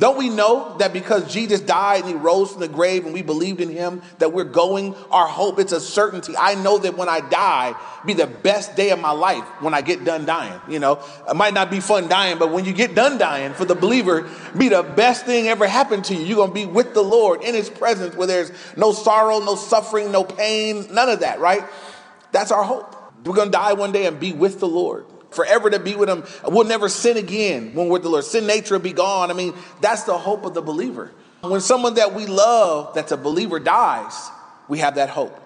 Don't 0.00 0.16
we 0.16 0.30
know 0.30 0.78
that 0.78 0.94
because 0.94 1.30
Jesus 1.30 1.60
died 1.60 2.00
and 2.00 2.08
he 2.08 2.14
rose 2.14 2.52
from 2.52 2.60
the 2.62 2.68
grave 2.68 3.04
and 3.04 3.12
we 3.12 3.20
believed 3.20 3.60
in 3.60 3.68
him 3.68 4.00
that 4.18 4.32
we're 4.32 4.44
going 4.44 4.94
our 5.10 5.26
hope 5.26 5.58
it's 5.58 5.72
a 5.72 5.80
certainty. 5.80 6.32
I 6.38 6.54
know 6.54 6.78
that 6.78 6.96
when 6.96 7.10
I 7.10 7.20
die 7.20 7.74
be 8.06 8.14
the 8.14 8.26
best 8.26 8.76
day 8.76 8.92
of 8.92 8.98
my 8.98 9.10
life 9.10 9.44
when 9.60 9.74
I 9.74 9.82
get 9.82 10.02
done 10.02 10.24
dying, 10.24 10.58
you 10.70 10.78
know. 10.78 11.04
It 11.28 11.36
might 11.36 11.52
not 11.52 11.70
be 11.70 11.80
fun 11.80 12.08
dying, 12.08 12.38
but 12.38 12.50
when 12.50 12.64
you 12.64 12.72
get 12.72 12.94
done 12.94 13.18
dying 13.18 13.52
for 13.52 13.66
the 13.66 13.74
believer 13.74 14.26
be 14.56 14.70
the 14.70 14.82
best 14.82 15.26
thing 15.26 15.48
ever 15.48 15.66
happened 15.66 16.06
to 16.06 16.14
you. 16.14 16.24
You're 16.24 16.36
going 16.36 16.48
to 16.48 16.54
be 16.54 16.64
with 16.64 16.94
the 16.94 17.02
Lord 17.02 17.42
in 17.42 17.54
his 17.54 17.68
presence 17.68 18.16
where 18.16 18.26
there's 18.26 18.50
no 18.78 18.92
sorrow, 18.92 19.40
no 19.40 19.54
suffering, 19.54 20.10
no 20.10 20.24
pain, 20.24 20.86
none 20.94 21.10
of 21.10 21.20
that, 21.20 21.40
right? 21.40 21.62
That's 22.32 22.50
our 22.52 22.64
hope. 22.64 22.96
We're 23.26 23.34
going 23.34 23.48
to 23.48 23.52
die 23.52 23.74
one 23.74 23.92
day 23.92 24.06
and 24.06 24.18
be 24.18 24.32
with 24.32 24.60
the 24.60 24.68
Lord 24.68 25.04
forever 25.30 25.70
to 25.70 25.78
be 25.78 25.94
with 25.94 26.08
him. 26.08 26.24
We'll 26.44 26.66
never 26.66 26.88
sin 26.88 27.16
again 27.16 27.74
when 27.74 27.86
we're 27.86 27.94
with 27.94 28.02
the 28.02 28.08
Lord. 28.08 28.24
Sin 28.24 28.46
nature 28.46 28.74
will 28.74 28.82
be 28.82 28.92
gone. 28.92 29.30
I 29.30 29.34
mean, 29.34 29.54
that's 29.80 30.04
the 30.04 30.18
hope 30.18 30.44
of 30.44 30.54
the 30.54 30.62
believer. 30.62 31.12
When 31.40 31.60
someone 31.60 31.94
that 31.94 32.14
we 32.14 32.26
love, 32.26 32.94
that's 32.94 33.12
a 33.12 33.16
believer, 33.16 33.58
dies, 33.58 34.28
we 34.68 34.78
have 34.78 34.96
that 34.96 35.08
hope. 35.10 35.40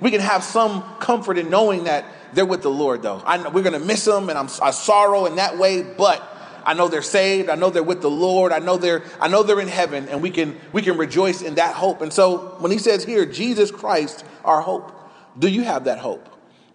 we 0.00 0.10
can 0.10 0.20
have 0.20 0.42
some 0.42 0.82
comfort 0.98 1.38
in 1.38 1.50
knowing 1.50 1.84
that 1.84 2.04
they're 2.32 2.46
with 2.46 2.62
the 2.62 2.70
Lord, 2.70 3.02
though. 3.02 3.22
I 3.24 3.36
know 3.36 3.50
we're 3.50 3.62
going 3.62 3.78
to 3.78 3.86
miss 3.86 4.04
them, 4.04 4.28
and 4.28 4.38
I'm, 4.38 4.48
I 4.62 4.70
sorrow 4.70 5.26
in 5.26 5.36
that 5.36 5.58
way, 5.58 5.82
but 5.82 6.26
I 6.64 6.74
know 6.74 6.88
they're 6.88 7.02
saved. 7.02 7.48
I 7.48 7.54
know 7.54 7.70
they're 7.70 7.82
with 7.82 8.00
the 8.00 8.10
Lord. 8.10 8.52
I 8.52 8.58
know 8.58 8.76
they're 8.76 9.02
I 9.20 9.28
know 9.28 9.42
they're 9.42 9.60
in 9.60 9.68
heaven, 9.68 10.08
and 10.08 10.22
we 10.22 10.30
can 10.30 10.58
we 10.72 10.82
can 10.82 10.96
rejoice 10.96 11.42
in 11.42 11.56
that 11.56 11.74
hope. 11.74 12.02
And 12.02 12.12
so 12.12 12.56
when 12.60 12.70
he 12.70 12.78
says 12.78 13.04
here, 13.04 13.26
Jesus 13.26 13.70
Christ, 13.70 14.24
our 14.44 14.60
hope, 14.60 14.92
do 15.38 15.48
you 15.48 15.62
have 15.62 15.84
that 15.84 15.98
hope? 15.98 16.28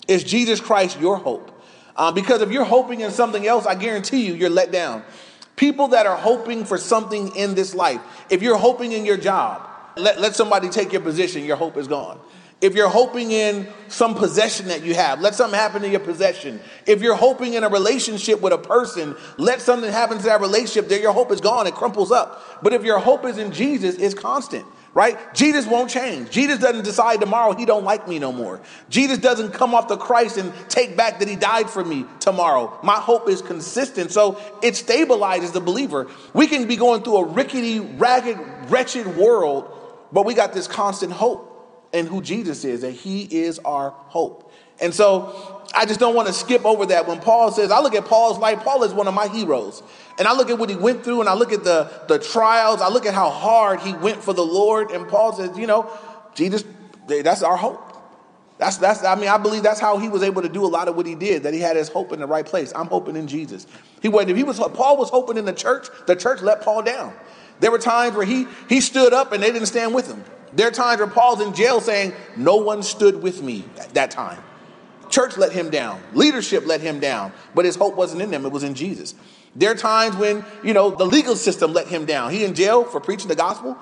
Is 0.08 0.24
Jesus 0.24 0.60
Christ 0.60 1.00
your 1.00 1.18
hope? 1.18 1.52
Uh, 1.96 2.12
because 2.12 2.42
if 2.42 2.52
you're 2.52 2.66
hoping 2.66 3.02
in 3.02 3.12
something 3.12 3.48
else, 3.48 3.66
I 3.66 3.75
guarantee 3.75 4.25
you, 4.25 4.34
you're 4.34 4.50
let 4.50 4.72
down. 4.72 5.04
People 5.56 5.90
that 5.90 6.06
are 6.06 6.18
hoping 6.18 6.66
for 6.66 6.78
something 6.78 7.34
in 7.36 7.56
this 7.56 7.74
life, 7.74 8.02
if 8.30 8.42
you're 8.42 8.58
hoping 8.58 8.92
in 8.92 9.06
your 9.06 9.18
job, 9.18 9.70
let, 9.96 10.20
let 10.20 10.36
somebody 10.36 10.70
take 10.70 10.92
your 10.92 11.02
position, 11.02 11.46
your 11.46 11.56
hope 11.56 11.78
is 11.78 11.88
gone. 11.88 12.20
If 12.62 12.74
you're 12.74 12.90
hoping 12.90 13.32
in 13.32 13.68
some 13.88 14.16
possession 14.16 14.68
that 14.68 14.84
you 14.84 14.96
have, 14.96 15.22
let 15.22 15.36
something 15.36 15.58
happen 15.58 15.82
to 15.84 15.90
your 15.90 16.00
possession. 16.00 16.60
If 16.86 17.02
you're 17.02 17.16
hoping 17.16 17.54
in 17.54 17.64
a 17.64 17.70
relationship 17.70 18.42
with 18.42 18.54
a 18.54 18.58
person, 18.58 19.16
let 19.38 19.62
something 19.62 19.92
happen 19.92 20.18
to 20.18 20.24
that 20.25 20.42
relationship, 20.42 20.90
there 20.90 21.00
your 21.00 21.14
hope 21.14 21.32
is 21.32 21.42
gone, 21.42 21.68
it 21.68 21.75
crumples 21.75 22.12
up. 22.12 22.64
But 22.64 22.74
if 22.74 22.84
your 22.84 23.00
hope 23.00 23.25
is 23.25 23.38
in 23.38 23.52
Jesus, 23.52 23.96
it's 23.96 24.14
constant 24.14 24.66
right? 24.96 25.18
Jesus 25.36 25.68
won't 25.68 25.92
change. 25.92 26.32
Jesus 26.32 26.58
doesn't 26.58 26.86
decide 26.86 27.20
tomorrow 27.20 27.54
he 27.54 27.66
don't 27.66 27.84
like 27.84 28.08
me 28.08 28.18
no 28.18 28.32
more. 28.32 28.62
Jesus 28.90 29.18
doesn't 29.18 29.52
come 29.52 29.75
off 29.75 29.90
the 29.90 29.98
Christ 29.98 30.38
and 30.38 30.54
take 30.70 30.96
back 30.96 31.20
that 31.20 31.28
he 31.28 31.36
died 31.36 31.70
for 31.70 31.84
me 31.84 32.06
tomorrow. 32.22 32.80
My 32.82 32.96
hope 32.96 33.30
is 33.30 33.42
consistent. 33.42 34.12
So 34.12 34.40
it 34.64 34.74
stabilizes 34.74 35.52
the 35.52 35.60
believer. 35.60 36.08
We 36.34 36.48
can 36.48 36.66
be 36.66 36.78
going 36.78 37.04
through 37.04 37.18
a 37.18 37.25
rickety, 37.25 37.82
ragged, 37.82 38.40
wretched 38.70 39.18
world, 39.18 39.70
but 40.14 40.25
we 40.25 40.34
got 40.34 40.54
this 40.54 40.66
constant 40.66 41.12
hope 41.12 41.52
in 41.92 42.08
who 42.08 42.22
Jesus 42.22 42.64
is, 42.64 42.82
that 42.82 42.92
he 42.92 43.24
is 43.24 43.60
our 43.60 43.90
hope. 43.90 44.45
And 44.82 44.94
so 44.94 45.63
I 45.74 45.86
just 45.86 46.00
don't 46.00 46.15
want 46.15 46.27
to 46.27 46.34
skip 46.34 46.65
over 46.65 46.86
that 46.88 47.08
when 47.08 47.20
Paul 47.20 47.51
says, 47.51 47.72
I 47.72 47.82
look 47.82 47.96
at 47.96 48.05
Paul's 48.05 48.38
life, 48.38 48.60
Paul 48.60 48.84
is 48.84 48.94
one 48.94 49.08
of 49.08 49.13
my 49.13 49.27
heroes. 49.27 49.84
And 50.17 50.27
I 50.27 50.34
look 50.34 50.50
at 50.50 50.58
what 50.58 50.70
he 50.70 50.75
went 50.75 51.03
through 51.03 51.22
and 51.22 51.29
I 51.29 51.34
look 51.34 51.51
at 51.51 51.63
the, 51.63 51.89
the 52.08 52.20
trials, 52.20 52.82
I 52.82 52.89
look 52.89 53.05
at 53.05 53.13
how 53.13 53.29
hard 53.29 53.82
he 53.82 53.94
went 53.94 54.24
for 54.24 54.34
the 54.34 54.46
Lord. 54.46 54.91
And 54.91 55.08
Paul 55.08 55.34
says, 55.34 55.58
you 55.58 55.67
know, 55.67 55.89
Jesus, 56.34 56.63
that's 57.08 57.44
our 57.44 57.58
hope. 57.58 57.82
That's, 58.58 58.77
that's, 58.77 59.03
I 59.03 59.15
mean, 59.15 59.27
I 59.27 59.38
believe 59.38 59.63
that's 59.63 59.82
how 59.82 59.98
he 59.98 60.08
was 60.08 60.24
able 60.24 60.41
to 60.41 60.48
do 60.48 60.63
a 60.63 60.67
lot 60.67 60.88
of 60.88 60.96
what 60.96 61.05
he 61.05 61.15
did, 61.15 61.44
that 61.44 61.53
he 61.53 61.60
had 61.60 61.75
his 61.75 61.89
hope 61.89 62.13
in 62.13 62.20
the 62.20 62.27
right 62.27 62.46
place. 62.46 62.72
I'm 62.74 62.88
hoping 62.88 63.17
in 63.17 63.27
Jesus. 63.27 63.67
He 64.01 64.08
wasn't, 64.08 64.32
if 64.32 64.38
he 64.38 64.44
was, 64.44 64.60
Paul 64.60 64.96
was 64.96 65.10
hoping 65.10 65.38
in 65.38 65.44
the 65.44 65.53
church, 65.53 65.88
the 66.08 66.15
church 66.15 66.41
let 66.41 66.62
Paul 66.62 66.84
down. 66.84 67.13
There 67.60 67.72
were 67.72 67.79
times 67.79 68.15
where 68.15 68.25
he, 68.25 68.48
he 68.70 68.79
stood 68.79 69.13
up 69.13 69.34
and 69.34 69.44
they 69.44 69.51
didn't 69.51 69.67
stand 69.67 69.94
with 69.94 70.08
him. 70.08 70.24
There 70.53 70.70
are 70.70 70.72
times 70.72 71.00
where 71.00 71.10
Paul's 71.10 71.41
in 71.41 71.53
jail 71.53 71.82
saying, 71.82 72.13
no 72.38 72.55
one 72.55 72.82
stood 72.82 73.22
with 73.22 73.44
me 73.44 73.65
at 73.77 73.94
that 73.96 74.12
time. 74.12 74.41
Church 75.16 75.38
let 75.38 75.54
him 75.54 75.70
down. 75.70 76.04
Leadership 76.14 76.66
let 76.66 76.82
him 76.82 77.00
down. 77.00 77.32
But 77.54 77.64
his 77.64 77.78
hope 77.78 77.96
wasn't 77.96 78.22
in 78.22 78.32
them, 78.32 78.46
it 78.46 78.52
was 78.52 78.64
in 78.64 78.76
Jesus. 78.76 79.16
There 79.56 79.72
are 79.72 79.76
times 79.76 80.18
when, 80.18 80.44
you 80.62 80.74
know, 80.74 80.90
the 80.90 81.06
legal 81.06 81.38
system 81.38 81.72
let 81.72 81.88
him 81.88 82.04
down. 82.04 82.32
He 82.32 82.44
in 82.44 82.54
jail 82.54 82.84
for 82.84 83.00
preaching 83.00 83.30
the 83.30 83.36
gospel 83.36 83.78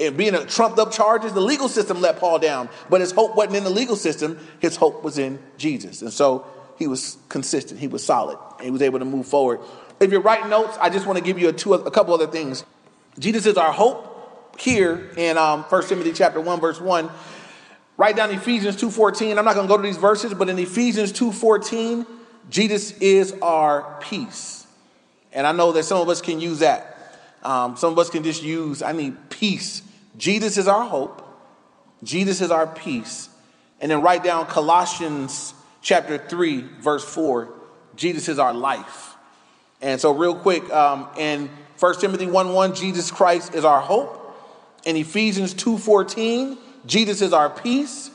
and 0.00 0.16
being 0.16 0.34
a 0.34 0.46
trumped 0.46 0.78
up 0.78 0.90
charges. 0.90 1.34
The 1.34 1.42
legal 1.42 1.68
system 1.68 2.00
let 2.00 2.18
Paul 2.18 2.38
down. 2.38 2.70
But 2.88 3.02
his 3.02 3.12
hope 3.12 3.36
wasn't 3.36 3.56
in 3.56 3.64
the 3.64 3.70
legal 3.70 3.96
system, 3.96 4.38
his 4.60 4.76
hope 4.76 5.04
was 5.04 5.18
in 5.18 5.38
Jesus. 5.58 6.00
And 6.00 6.10
so 6.10 6.46
he 6.78 6.86
was 6.86 7.18
consistent, 7.28 7.78
he 7.78 7.86
was 7.86 8.02
solid, 8.02 8.38
he 8.62 8.70
was 8.70 8.80
able 8.80 8.98
to 8.98 9.04
move 9.04 9.26
forward. 9.26 9.60
If 10.00 10.10
you're 10.10 10.22
writing 10.22 10.48
notes, 10.48 10.78
I 10.80 10.88
just 10.88 11.04
want 11.04 11.18
to 11.18 11.24
give 11.24 11.38
you 11.38 11.50
a, 11.50 11.52
two, 11.52 11.74
a 11.74 11.90
couple 11.90 12.14
other 12.14 12.28
things. 12.28 12.64
Jesus 13.18 13.44
is 13.44 13.58
our 13.58 13.72
hope 13.72 14.58
here 14.58 15.10
in 15.18 15.36
um, 15.36 15.64
1 15.64 15.86
Timothy 15.86 16.14
chapter 16.14 16.40
1, 16.40 16.60
verse 16.60 16.80
1. 16.80 17.10
Write 17.98 18.14
down 18.14 18.30
Ephesians 18.30 18.76
2.14. 18.76 19.36
I'm 19.36 19.44
not 19.44 19.56
going 19.56 19.66
to 19.66 19.68
go 19.68 19.76
to 19.76 19.82
these 19.82 19.96
verses, 19.96 20.32
but 20.32 20.48
in 20.48 20.56
Ephesians 20.58 21.12
2.14, 21.12 22.06
Jesus 22.48 22.92
is 22.98 23.34
our 23.42 23.98
peace. 24.00 24.66
And 25.32 25.46
I 25.46 25.52
know 25.52 25.72
that 25.72 25.82
some 25.82 26.00
of 26.00 26.08
us 26.08 26.22
can 26.22 26.40
use 26.40 26.60
that. 26.60 27.18
Um, 27.42 27.76
some 27.76 27.92
of 27.92 27.98
us 27.98 28.08
can 28.08 28.22
just 28.22 28.42
use, 28.42 28.82
I 28.82 28.92
need 28.92 29.16
peace. 29.30 29.82
Jesus 30.16 30.56
is 30.56 30.68
our 30.68 30.84
hope. 30.84 31.24
Jesus 32.04 32.40
is 32.40 32.52
our 32.52 32.68
peace. 32.68 33.28
And 33.80 33.90
then 33.90 34.00
write 34.00 34.22
down 34.22 34.46
Colossians 34.46 35.52
chapter 35.82 36.18
3, 36.18 36.62
verse 36.80 37.04
4. 37.04 37.52
Jesus 37.96 38.28
is 38.28 38.38
our 38.38 38.54
life. 38.54 39.16
And 39.80 40.00
so, 40.00 40.12
real 40.12 40.36
quick, 40.36 40.68
um, 40.70 41.08
in 41.16 41.50
1 41.78 42.00
Timothy 42.00 42.26
1 42.26 42.52
1, 42.52 42.74
Jesus 42.74 43.10
Christ 43.10 43.54
is 43.54 43.64
our 43.64 43.80
hope. 43.80 44.14
In 44.84 44.96
Ephesians 44.96 45.52
2 45.54 45.78
14, 45.78 46.58
Jesus 46.86 47.22
is 47.22 47.32
our 47.32 47.50
peace. 47.50 48.10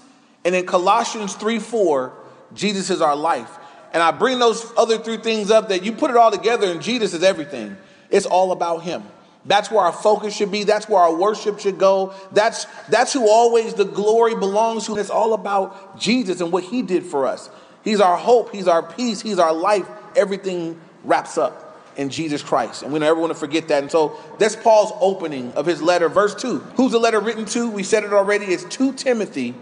And 0.46 0.56
in 0.56 0.66
Colossians 0.66 1.36
3 1.36 1.60
4, 1.60 2.14
Jesus 2.54 2.90
is 2.90 3.02
our 3.02 3.16
life. 3.16 3.58
And 3.94 4.02
I 4.02 4.12
bring 4.12 4.40
those 4.40 4.72
other 4.76 4.98
three 4.98 5.18
things 5.18 5.52
up 5.52 5.70
that 5.70 5.84
you 5.84 5.92
put 5.94 6.10
it 6.10 6.18
all 6.18 6.32
together 6.32 6.72
and 6.72 6.82
Jesus 6.82 7.14
is 7.14 7.24
everything. 7.24 7.78
It's 8.10 8.26
all 8.26 8.52
about 8.52 8.80
Him. 8.84 9.04
That's 9.46 9.70
where 9.70 9.82
our 9.82 9.92
focus 9.92 10.36
should 10.36 10.52
be. 10.52 10.64
That's 10.64 10.88
where 10.88 11.02
our 11.02 11.16
worship 11.16 11.60
should 11.60 11.78
go. 11.78 12.14
That's, 12.32 12.66
that's 12.90 13.14
who 13.14 13.30
always 13.30 13.74
the 13.74 13.86
glory 13.86 14.36
belongs 14.36 14.86
to. 14.88 14.98
It's 14.98 15.10
all 15.10 15.34
about 15.34 16.00
Jesus 16.00 16.42
and 16.42 16.52
what 16.52 16.64
He 16.64 16.82
did 16.82 17.04
for 17.04 17.28
us. 17.28 17.50
He's 17.84 18.00
our 18.00 18.18
hope. 18.18 18.52
He's 18.52 18.68
our 18.68 18.82
peace. 18.82 19.22
He's 19.22 19.40
our 19.40 19.54
life. 19.54 19.88
Everything 20.16 20.80
wraps 21.04 21.38
up 21.38 21.63
in 21.96 22.10
Jesus 22.10 22.42
Christ. 22.42 22.84
And 22.84 22.92
we 22.92 23.00
don't 23.00 23.08
ever 23.08 23.20
want 23.20 23.32
to 23.32 23.40
forget 23.40 23.68
that. 23.68 23.84
And 23.84 23.92
so 23.92 24.18
that's 24.40 24.56
Paul's 24.56 24.92
opening 25.00 25.52
of 25.54 25.66
his 25.66 25.82
letter, 25.82 26.10
verse 26.10 26.36
2. 26.36 26.60
Who's 26.76 26.92
the 26.92 27.00
letter 27.00 27.20
written 27.20 27.46
to? 27.46 27.70
We 27.70 27.84
said 27.84 28.04
it 28.04 28.14
already. 28.14 28.46
It's 28.46 28.64
to 28.78 28.94
Timothy. 28.94 29.56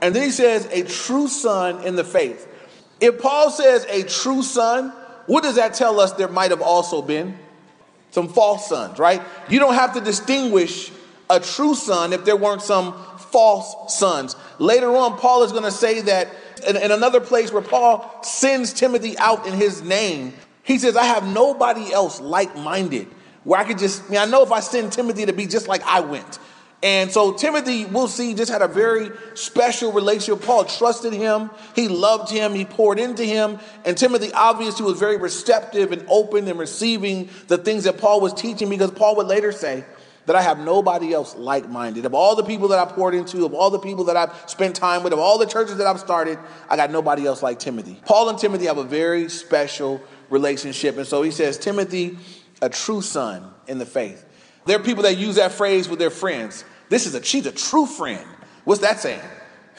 And 0.00 0.14
then 0.14 0.22
he 0.22 0.30
says, 0.30 0.66
a 0.66 0.82
true 0.82 1.28
son 1.28 1.84
in 1.84 1.96
the 1.96 2.04
faith. 2.04 2.48
If 3.00 3.20
Paul 3.20 3.50
says 3.50 3.86
a 3.88 4.02
true 4.02 4.42
son, 4.42 4.90
what 5.26 5.42
does 5.42 5.56
that 5.56 5.74
tell 5.74 6.00
us 6.00 6.12
there 6.12 6.28
might 6.28 6.50
have 6.50 6.62
also 6.62 7.02
been? 7.02 7.38
Some 8.10 8.28
false 8.28 8.68
sons, 8.68 8.98
right? 8.98 9.22
You 9.48 9.58
don't 9.58 9.74
have 9.74 9.94
to 9.94 10.00
distinguish 10.00 10.90
a 11.28 11.40
true 11.40 11.74
son 11.74 12.12
if 12.12 12.24
there 12.24 12.36
weren't 12.36 12.62
some 12.62 12.94
false 13.18 13.96
sons. 13.98 14.36
Later 14.58 14.94
on, 14.94 15.18
Paul 15.18 15.42
is 15.42 15.52
going 15.52 15.64
to 15.64 15.70
say 15.70 16.00
that 16.02 16.28
in, 16.66 16.76
in 16.76 16.90
another 16.90 17.20
place 17.20 17.52
where 17.52 17.62
Paul 17.62 18.22
sends 18.22 18.72
Timothy 18.72 19.18
out 19.18 19.46
in 19.46 19.54
his 19.54 19.82
name, 19.82 20.32
he 20.66 20.78
says, 20.78 20.96
I 20.96 21.04
have 21.04 21.26
nobody 21.26 21.92
else 21.92 22.20
like 22.20 22.56
minded 22.56 23.06
where 23.44 23.60
I 23.60 23.64
could 23.64 23.78
just, 23.78 24.04
I, 24.06 24.08
mean, 24.08 24.18
I 24.18 24.24
know 24.24 24.42
if 24.42 24.50
I 24.50 24.58
send 24.58 24.92
Timothy 24.92 25.26
to 25.26 25.32
be 25.32 25.46
just 25.46 25.68
like 25.68 25.82
I 25.84 26.00
went. 26.00 26.40
And 26.82 27.10
so 27.10 27.32
Timothy, 27.32 27.84
we'll 27.86 28.08
see, 28.08 28.34
just 28.34 28.50
had 28.50 28.62
a 28.62 28.68
very 28.68 29.10
special 29.34 29.92
relationship. 29.92 30.44
Paul 30.44 30.64
trusted 30.64 31.12
him, 31.12 31.50
he 31.76 31.86
loved 31.86 32.30
him, 32.30 32.52
he 32.52 32.64
poured 32.64 32.98
into 32.98 33.24
him. 33.24 33.60
And 33.84 33.96
Timothy 33.96 34.32
obviously 34.32 34.84
was 34.84 34.98
very 34.98 35.16
receptive 35.16 35.92
and 35.92 36.04
open 36.08 36.48
and 36.48 36.58
receiving 36.58 37.30
the 37.46 37.58
things 37.58 37.84
that 37.84 37.98
Paul 37.98 38.20
was 38.20 38.34
teaching 38.34 38.68
because 38.68 38.90
Paul 38.90 39.16
would 39.16 39.28
later 39.28 39.52
say, 39.52 39.84
that 40.26 40.34
I 40.34 40.42
have 40.42 40.58
nobody 40.58 41.12
else 41.12 41.36
like 41.36 41.68
minded. 41.68 42.04
Of 42.04 42.12
all 42.12 42.34
the 42.34 42.42
people 42.42 42.68
that 42.68 42.78
I 42.80 42.90
poured 42.90 43.14
into, 43.14 43.46
of 43.46 43.54
all 43.54 43.70
the 43.70 43.78
people 43.78 44.04
that 44.04 44.16
I've 44.16 44.50
spent 44.50 44.74
time 44.74 45.02
with, 45.02 45.12
of 45.12 45.20
all 45.20 45.38
the 45.38 45.46
churches 45.46 45.76
that 45.76 45.86
I've 45.86 46.00
started, 46.00 46.38
I 46.68 46.76
got 46.76 46.90
nobody 46.90 47.24
else 47.26 47.42
like 47.42 47.60
Timothy. 47.60 48.00
Paul 48.04 48.28
and 48.28 48.38
Timothy 48.38 48.66
have 48.66 48.78
a 48.78 48.84
very 48.84 49.28
special 49.28 50.02
relationship. 50.30 50.96
And 50.96 51.06
so 51.06 51.22
he 51.22 51.30
says, 51.30 51.58
Timothy, 51.58 52.18
a 52.62 52.68
true 52.68 53.02
son 53.02 53.50
in 53.66 53.78
the 53.78 53.86
faith. 53.86 54.24
There 54.64 54.78
are 54.78 54.82
people 54.82 55.04
that 55.04 55.16
use 55.16 55.36
that 55.36 55.52
phrase 55.52 55.88
with 55.88 55.98
their 55.98 56.10
friends. 56.10 56.64
This 56.88 57.06
is 57.06 57.14
a, 57.14 57.22
she's 57.22 57.46
a 57.46 57.52
true 57.52 57.86
friend. 57.86 58.26
What's 58.64 58.80
that 58.80 59.00
saying? 59.00 59.20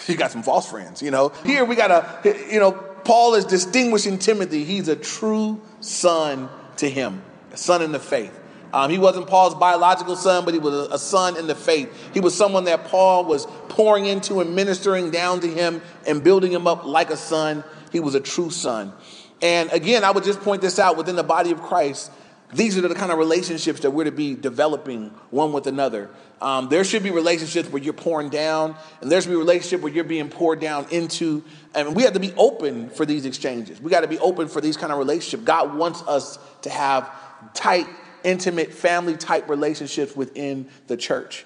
You 0.06 0.16
got 0.16 0.30
some 0.30 0.44
false 0.44 0.70
friends, 0.70 1.02
you 1.02 1.10
know. 1.10 1.30
Here 1.44 1.66
we 1.66 1.76
got 1.76 1.90
a, 1.90 2.48
you 2.52 2.60
know, 2.60 2.72
Paul 2.72 3.34
is 3.34 3.46
distinguishing 3.46 4.20
Timothy. 4.20 4.64
He's 4.64 4.90
a 4.90 4.96
true 4.96 5.60
son 5.80 6.50
to 6.78 6.88
him, 6.88 7.24
a 7.52 7.58
son 7.58 7.82
in 7.82 7.92
the 7.92 8.00
faith. 8.00 8.38
Um, 8.74 8.92
he 8.92 8.98
wasn't 8.98 9.28
Paul's 9.28 9.56
biological 9.56 10.16
son, 10.16 10.46
but 10.46 10.54
he 10.54 10.60
was 10.60 10.74
a, 10.74 10.94
a 10.94 11.00
son 11.00 11.38
in 11.38 11.48
the 11.48 11.56
faith. 11.56 12.12
He 12.14 12.20
was 12.20 12.36
someone 12.36 12.66
that 12.66 12.86
Paul 12.86 13.26
was 13.26 13.48
pouring 13.70 14.06
into 14.06 14.40
and 14.40 14.56
ministering 14.56 15.10
down 15.10 15.40
to 15.40 15.48
him 15.48 15.82
and 16.06 16.24
building 16.24 16.52
him 16.52 16.68
up 16.68 16.86
like 16.86 17.10
a 17.10 17.18
son. 17.18 17.64
He 17.92 18.00
was 18.00 18.14
a 18.14 18.20
true 18.20 18.50
son. 18.50 18.94
And 19.42 19.72
again, 19.72 20.04
I 20.04 20.12
would 20.12 20.24
just 20.24 20.42
point 20.42 20.62
this 20.62 20.80
out 20.80 20.98
within 20.98 21.16
the 21.16 21.24
body 21.24 21.52
of 21.52 21.62
Christ. 21.62 22.12
These 22.54 22.78
are 22.78 22.82
the 22.82 22.96
kind 22.96 23.12
of 23.12 23.18
relationships 23.18 23.82
that 23.82 23.92
we're 23.92 24.06
to 24.06 24.12
be 24.12 24.34
developing 24.34 25.10
one 25.32 25.52
with 25.52 25.68
another. 25.68 26.10
Um, 26.42 26.70
there 26.70 26.86
should 26.86 27.04
be 27.04 27.12
relationships 27.12 27.70
where 27.70 27.82
you're 27.82 27.94
pouring 27.94 28.30
down, 28.30 28.76
and 29.02 29.12
there 29.12 29.20
should 29.20 29.30
be 29.30 29.36
a 29.36 29.40
relationship 29.40 29.82
where 29.82 29.92
you're 29.92 30.06
being 30.06 30.30
poured 30.30 30.62
down 30.62 30.88
into. 30.90 31.44
And 31.76 31.94
we 31.94 32.04
have 32.04 32.14
to 32.14 32.22
be 32.22 32.34
open 32.38 32.90
for 32.90 33.06
these 33.06 33.26
exchanges. 33.26 33.82
We 33.82 33.92
got 33.92 34.02
to 34.02 34.08
be 34.08 34.20
open 34.20 34.48
for 34.48 34.62
these 34.62 34.78
kind 34.78 34.94
of 34.94 34.98
relationships. 34.98 35.44
God 35.44 35.76
wants 35.76 36.02
us 36.04 36.40
to 36.62 36.70
have 36.70 37.12
tight, 37.54 37.88
intimate, 38.24 38.74
family 38.74 39.18
type 39.18 39.50
relationships 39.50 40.16
within 40.16 40.70
the 40.88 40.96
church. 40.96 41.46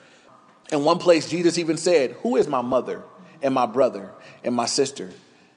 In 0.72 0.84
one 0.84 1.00
place, 1.00 1.28
Jesus 1.30 1.58
even 1.58 1.78
said, 1.78 2.12
Who 2.22 2.36
is 2.36 2.48
my 2.48 2.62
mother 2.62 3.04
and 3.42 3.56
my 3.56 3.66
brother 3.66 4.12
and 4.44 4.54
my 4.54 4.68
sister? 4.68 5.10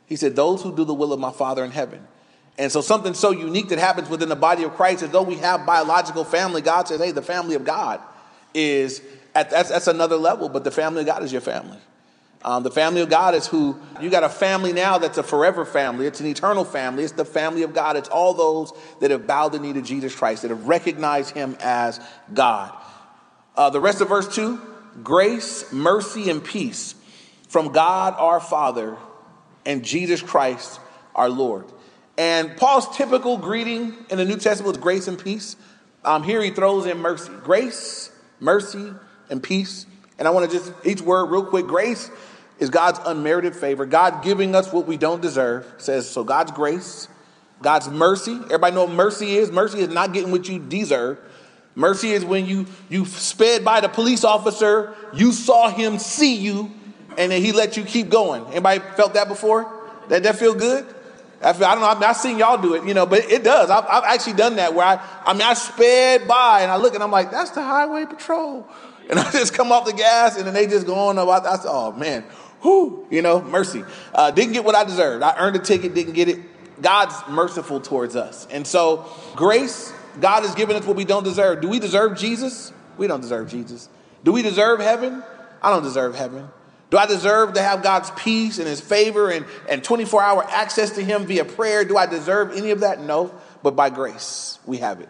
He 0.06 0.16
said, 0.16 0.36
Those 0.36 0.62
who 0.62 0.74
do 0.74 0.84
the 0.84 0.94
will 0.94 1.12
of 1.12 1.20
my 1.20 1.32
Father 1.32 1.64
in 1.64 1.70
heaven. 1.70 2.06
And 2.56 2.70
so, 2.70 2.80
something 2.80 3.14
so 3.14 3.32
unique 3.32 3.68
that 3.68 3.78
happens 3.78 4.08
within 4.08 4.28
the 4.28 4.36
body 4.36 4.62
of 4.62 4.74
Christ 4.74 5.02
is 5.02 5.10
though 5.10 5.22
we 5.22 5.36
have 5.36 5.66
biological 5.66 6.24
family, 6.24 6.62
God 6.62 6.86
says, 6.86 7.00
hey, 7.00 7.10
the 7.10 7.22
family 7.22 7.56
of 7.56 7.64
God 7.64 8.00
is 8.54 9.02
at 9.34 9.50
that's, 9.50 9.70
that's 9.70 9.88
another 9.88 10.16
level, 10.16 10.48
but 10.48 10.62
the 10.62 10.70
family 10.70 11.00
of 11.00 11.06
God 11.06 11.22
is 11.22 11.32
your 11.32 11.40
family. 11.40 11.78
Um, 12.44 12.62
the 12.62 12.70
family 12.70 13.00
of 13.00 13.08
God 13.08 13.34
is 13.34 13.46
who 13.46 13.80
you 14.00 14.10
got 14.10 14.22
a 14.22 14.28
family 14.28 14.74
now 14.74 14.98
that's 14.98 15.16
a 15.16 15.22
forever 15.22 15.64
family. 15.64 16.06
It's 16.06 16.20
an 16.20 16.26
eternal 16.26 16.64
family. 16.64 17.02
It's 17.02 17.14
the 17.14 17.24
family 17.24 17.62
of 17.62 17.72
God. 17.72 17.96
It's 17.96 18.10
all 18.10 18.34
those 18.34 18.72
that 19.00 19.10
have 19.10 19.26
bowed 19.26 19.52
the 19.52 19.58
knee 19.58 19.72
to 19.72 19.80
Jesus 19.80 20.14
Christ, 20.14 20.42
that 20.42 20.50
have 20.50 20.68
recognized 20.68 21.34
him 21.34 21.56
as 21.60 21.98
God. 22.34 22.72
Uh, 23.56 23.70
the 23.70 23.80
rest 23.80 24.00
of 24.00 24.08
verse 24.08 24.32
2 24.34 24.60
grace, 25.02 25.72
mercy, 25.72 26.30
and 26.30 26.44
peace 26.44 26.94
from 27.48 27.72
God 27.72 28.14
our 28.18 28.40
Father 28.40 28.96
and 29.64 29.82
Jesus 29.82 30.20
Christ 30.20 30.78
our 31.14 31.30
Lord. 31.30 31.64
And 32.16 32.56
Paul's 32.56 32.96
typical 32.96 33.38
greeting 33.38 33.94
in 34.10 34.18
the 34.18 34.24
New 34.24 34.36
Testament 34.36 34.76
was 34.76 34.78
grace 34.78 35.08
and 35.08 35.18
peace. 35.18 35.56
Um, 36.04 36.22
here 36.22 36.42
he 36.42 36.50
throws 36.50 36.86
in 36.86 36.98
mercy. 36.98 37.32
Grace, 37.42 38.12
mercy, 38.40 38.92
and 39.30 39.42
peace. 39.42 39.86
And 40.18 40.28
I 40.28 40.30
want 40.30 40.50
to 40.50 40.56
just, 40.56 40.72
each 40.84 41.00
word 41.00 41.26
real 41.26 41.44
quick. 41.44 41.66
Grace 41.66 42.10
is 42.58 42.70
God's 42.70 43.00
unmerited 43.04 43.56
favor. 43.56 43.84
God 43.84 44.22
giving 44.22 44.54
us 44.54 44.72
what 44.72 44.86
we 44.86 44.96
don't 44.96 45.20
deserve. 45.20 45.66
says, 45.78 46.08
so 46.08 46.22
God's 46.22 46.52
grace, 46.52 47.08
God's 47.62 47.88
mercy. 47.88 48.34
Everybody 48.44 48.74
know 48.74 48.86
mercy 48.86 49.36
is? 49.36 49.50
Mercy 49.50 49.80
is 49.80 49.88
not 49.88 50.12
getting 50.12 50.30
what 50.30 50.48
you 50.48 50.58
deserve. 50.58 51.18
Mercy 51.74 52.12
is 52.12 52.24
when 52.24 52.46
you 52.46 52.66
you 52.88 53.04
sped 53.04 53.64
by 53.64 53.80
the 53.80 53.88
police 53.88 54.22
officer, 54.22 54.94
you 55.12 55.32
saw 55.32 55.68
him 55.68 55.98
see 55.98 56.36
you, 56.36 56.70
and 57.18 57.32
then 57.32 57.42
he 57.42 57.50
let 57.50 57.76
you 57.76 57.82
keep 57.82 58.10
going. 58.10 58.46
Anybody 58.52 58.80
felt 58.94 59.14
that 59.14 59.26
before? 59.26 59.68
That 60.08 60.22
that 60.22 60.36
feel 60.36 60.54
good? 60.54 60.86
I, 61.44 61.50
I 61.50 61.52
don't 61.52 61.80
know. 61.80 61.86
I've, 61.86 62.02
I've 62.02 62.16
seen 62.16 62.38
y'all 62.38 62.60
do 62.60 62.74
it, 62.74 62.84
you 62.84 62.94
know, 62.94 63.06
but 63.06 63.30
it 63.30 63.44
does. 63.44 63.70
I've, 63.70 63.84
I've 63.84 64.04
actually 64.04 64.34
done 64.34 64.56
that 64.56 64.74
where 64.74 64.86
I, 64.86 65.00
I 65.24 65.32
mean, 65.32 65.42
I 65.42 65.54
sped 65.54 66.26
by 66.26 66.62
and 66.62 66.70
I 66.70 66.76
look 66.76 66.94
and 66.94 67.02
I'm 67.02 67.10
like, 67.10 67.30
that's 67.30 67.50
the 67.50 67.62
highway 67.62 68.06
patrol. 68.06 68.68
And 69.06 69.18
I 69.18 69.30
just 69.32 69.52
come 69.52 69.70
off 69.70 69.84
the 69.84 69.92
gas 69.92 70.38
and 70.38 70.46
then 70.46 70.54
they 70.54 70.66
just 70.66 70.86
go 70.86 70.94
on 70.94 71.18
about, 71.18 71.44
I 71.44 71.56
said, 71.56 71.68
oh 71.68 71.92
man, 71.92 72.24
whoo, 72.62 73.06
you 73.10 73.20
know, 73.20 73.42
mercy. 73.42 73.84
Uh, 74.14 74.30
didn't 74.30 74.54
get 74.54 74.64
what 74.64 74.74
I 74.74 74.82
deserved. 74.84 75.22
I 75.22 75.36
earned 75.38 75.56
a 75.56 75.58
ticket, 75.58 75.92
didn't 75.92 76.14
get 76.14 76.30
it. 76.30 76.40
God's 76.80 77.14
merciful 77.28 77.80
towards 77.80 78.16
us. 78.16 78.48
And 78.50 78.66
so, 78.66 79.04
grace, 79.36 79.92
God 80.22 80.42
has 80.44 80.54
given 80.54 80.74
us 80.76 80.86
what 80.86 80.96
we 80.96 81.04
don't 81.04 81.22
deserve. 81.22 81.60
Do 81.60 81.68
we 81.68 81.78
deserve 81.78 82.16
Jesus? 82.16 82.72
We 82.96 83.06
don't 83.06 83.20
deserve 83.20 83.50
Jesus. 83.50 83.90
Do 84.24 84.32
we 84.32 84.40
deserve 84.40 84.80
heaven? 84.80 85.22
I 85.62 85.70
don't 85.70 85.82
deserve 85.82 86.14
heaven. 86.14 86.48
Do 86.90 86.98
I 86.98 87.06
deserve 87.06 87.54
to 87.54 87.62
have 87.62 87.82
God's 87.82 88.10
peace 88.12 88.58
and 88.58 88.68
his 88.68 88.80
favor 88.80 89.30
and, 89.30 89.46
and 89.68 89.82
24 89.82 90.22
hour 90.22 90.44
access 90.50 90.90
to 90.92 91.04
him 91.04 91.26
via 91.26 91.44
prayer? 91.44 91.84
Do 91.84 91.96
I 91.96 92.06
deserve 92.06 92.52
any 92.52 92.70
of 92.70 92.80
that? 92.80 93.00
No, 93.00 93.34
but 93.62 93.74
by 93.74 93.90
grace, 93.90 94.58
we 94.64 94.78
have 94.78 95.00
it. 95.00 95.08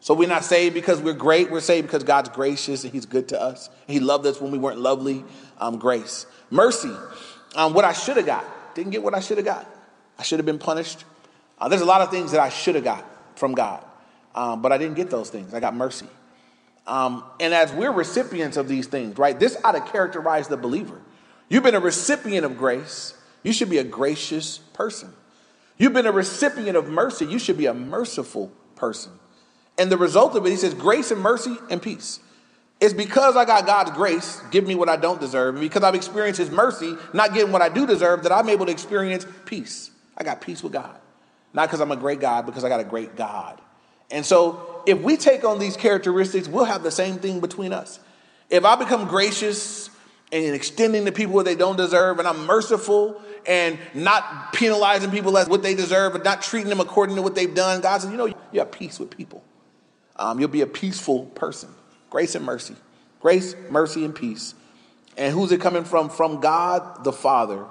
So 0.00 0.14
we're 0.14 0.28
not 0.28 0.44
saved 0.44 0.74
because 0.74 1.00
we're 1.00 1.12
great. 1.12 1.50
We're 1.50 1.60
saved 1.60 1.86
because 1.86 2.04
God's 2.04 2.30
gracious 2.30 2.84
and 2.84 2.92
he's 2.92 3.04
good 3.04 3.28
to 3.28 3.40
us. 3.40 3.68
He 3.86 4.00
loved 4.00 4.24
us 4.26 4.40
when 4.40 4.50
we 4.50 4.58
weren't 4.58 4.78
lovely. 4.78 5.24
Um, 5.58 5.78
grace. 5.78 6.24
Mercy. 6.48 6.94
Um, 7.54 7.74
what 7.74 7.84
I 7.84 7.92
should 7.92 8.16
have 8.16 8.26
got. 8.26 8.74
Didn't 8.74 8.92
get 8.92 9.02
what 9.02 9.14
I 9.14 9.20
should 9.20 9.36
have 9.36 9.44
got. 9.44 9.68
I 10.18 10.22
should 10.22 10.38
have 10.38 10.46
been 10.46 10.58
punished. 10.58 11.04
Uh, 11.58 11.68
there's 11.68 11.82
a 11.82 11.86
lot 11.86 12.00
of 12.00 12.10
things 12.10 12.32
that 12.32 12.40
I 12.40 12.48
should 12.48 12.74
have 12.74 12.84
got 12.84 13.04
from 13.36 13.52
God, 13.52 13.84
um, 14.34 14.62
but 14.62 14.72
I 14.72 14.78
didn't 14.78 14.96
get 14.96 15.10
those 15.10 15.28
things. 15.28 15.52
I 15.52 15.60
got 15.60 15.74
mercy. 15.74 16.06
Um, 16.86 17.24
and 17.38 17.54
as 17.54 17.72
we're 17.72 17.92
recipients 17.92 18.56
of 18.56 18.68
these 18.68 18.86
things, 18.86 19.18
right, 19.18 19.38
this 19.38 19.56
ought 19.62 19.72
to 19.72 19.80
characterize 19.80 20.48
the 20.48 20.56
believer. 20.56 21.00
You've 21.48 21.62
been 21.62 21.74
a 21.74 21.80
recipient 21.80 22.44
of 22.44 22.56
grace. 22.56 23.14
You 23.42 23.52
should 23.52 23.70
be 23.70 23.78
a 23.78 23.84
gracious 23.84 24.58
person. 24.58 25.12
You've 25.78 25.92
been 25.92 26.06
a 26.06 26.12
recipient 26.12 26.76
of 26.76 26.88
mercy. 26.88 27.26
You 27.26 27.38
should 27.38 27.58
be 27.58 27.66
a 27.66 27.74
merciful 27.74 28.52
person. 28.76 29.12
And 29.78 29.90
the 29.90 29.96
result 29.96 30.34
of 30.36 30.44
it, 30.44 30.50
he 30.50 30.56
says, 30.56 30.74
grace 30.74 31.10
and 31.10 31.20
mercy 31.20 31.56
and 31.70 31.80
peace. 31.80 32.20
It's 32.80 32.94
because 32.94 33.36
I 33.36 33.44
got 33.44 33.66
God's 33.66 33.90
grace, 33.90 34.40
give 34.50 34.66
me 34.66 34.74
what 34.74 34.88
I 34.88 34.96
don't 34.96 35.20
deserve, 35.20 35.54
and 35.54 35.62
because 35.62 35.82
I've 35.82 35.94
experienced 35.94 36.38
his 36.38 36.50
mercy, 36.50 36.96
not 37.12 37.34
getting 37.34 37.52
what 37.52 37.60
I 37.62 37.68
do 37.68 37.86
deserve, 37.86 38.22
that 38.22 38.32
I'm 38.32 38.48
able 38.48 38.66
to 38.66 38.72
experience 38.72 39.26
peace. 39.44 39.90
I 40.16 40.24
got 40.24 40.40
peace 40.40 40.62
with 40.62 40.72
God. 40.72 40.98
Not 41.52 41.68
because 41.68 41.80
I'm 41.80 41.90
a 41.90 41.96
great 41.96 42.20
God, 42.20 42.46
because 42.46 42.64
I 42.64 42.68
got 42.68 42.80
a 42.80 42.84
great 42.84 43.16
God. 43.16 43.60
And 44.10 44.24
so 44.24 44.69
if 44.86 45.00
we 45.00 45.16
take 45.16 45.44
on 45.44 45.58
these 45.58 45.76
characteristics, 45.76 46.48
we'll 46.48 46.64
have 46.64 46.82
the 46.82 46.90
same 46.90 47.16
thing 47.16 47.40
between 47.40 47.72
us. 47.72 48.00
If 48.48 48.64
I 48.64 48.76
become 48.76 49.06
gracious 49.08 49.90
and 50.32 50.54
extending 50.54 51.04
to 51.04 51.12
people 51.12 51.34
what 51.34 51.44
they 51.44 51.54
don't 51.54 51.76
deserve, 51.76 52.18
and 52.18 52.26
I'm 52.26 52.46
merciful 52.46 53.20
and 53.46 53.78
not 53.94 54.52
penalizing 54.52 55.10
people 55.10 55.36
as 55.38 55.48
what 55.48 55.62
they 55.62 55.74
deserve, 55.74 56.12
but 56.12 56.24
not 56.24 56.42
treating 56.42 56.68
them 56.68 56.80
according 56.80 57.16
to 57.16 57.22
what 57.22 57.34
they've 57.34 57.54
done. 57.54 57.80
God 57.80 58.00
says, 58.00 58.10
you 58.10 58.16
know, 58.16 58.26
you 58.26 58.34
have 58.54 58.70
peace 58.70 58.98
with 58.98 59.10
people. 59.10 59.42
Um, 60.16 60.38
you'll 60.38 60.48
be 60.48 60.60
a 60.60 60.66
peaceful 60.66 61.26
person. 61.26 61.70
Grace 62.10 62.34
and 62.34 62.44
mercy. 62.44 62.76
Grace, 63.20 63.54
mercy, 63.70 64.04
and 64.04 64.14
peace. 64.14 64.54
And 65.16 65.32
who's 65.32 65.52
it 65.52 65.60
coming 65.60 65.84
from? 65.84 66.10
From 66.10 66.40
God 66.40 67.04
the 67.04 67.12
Father 67.12 67.64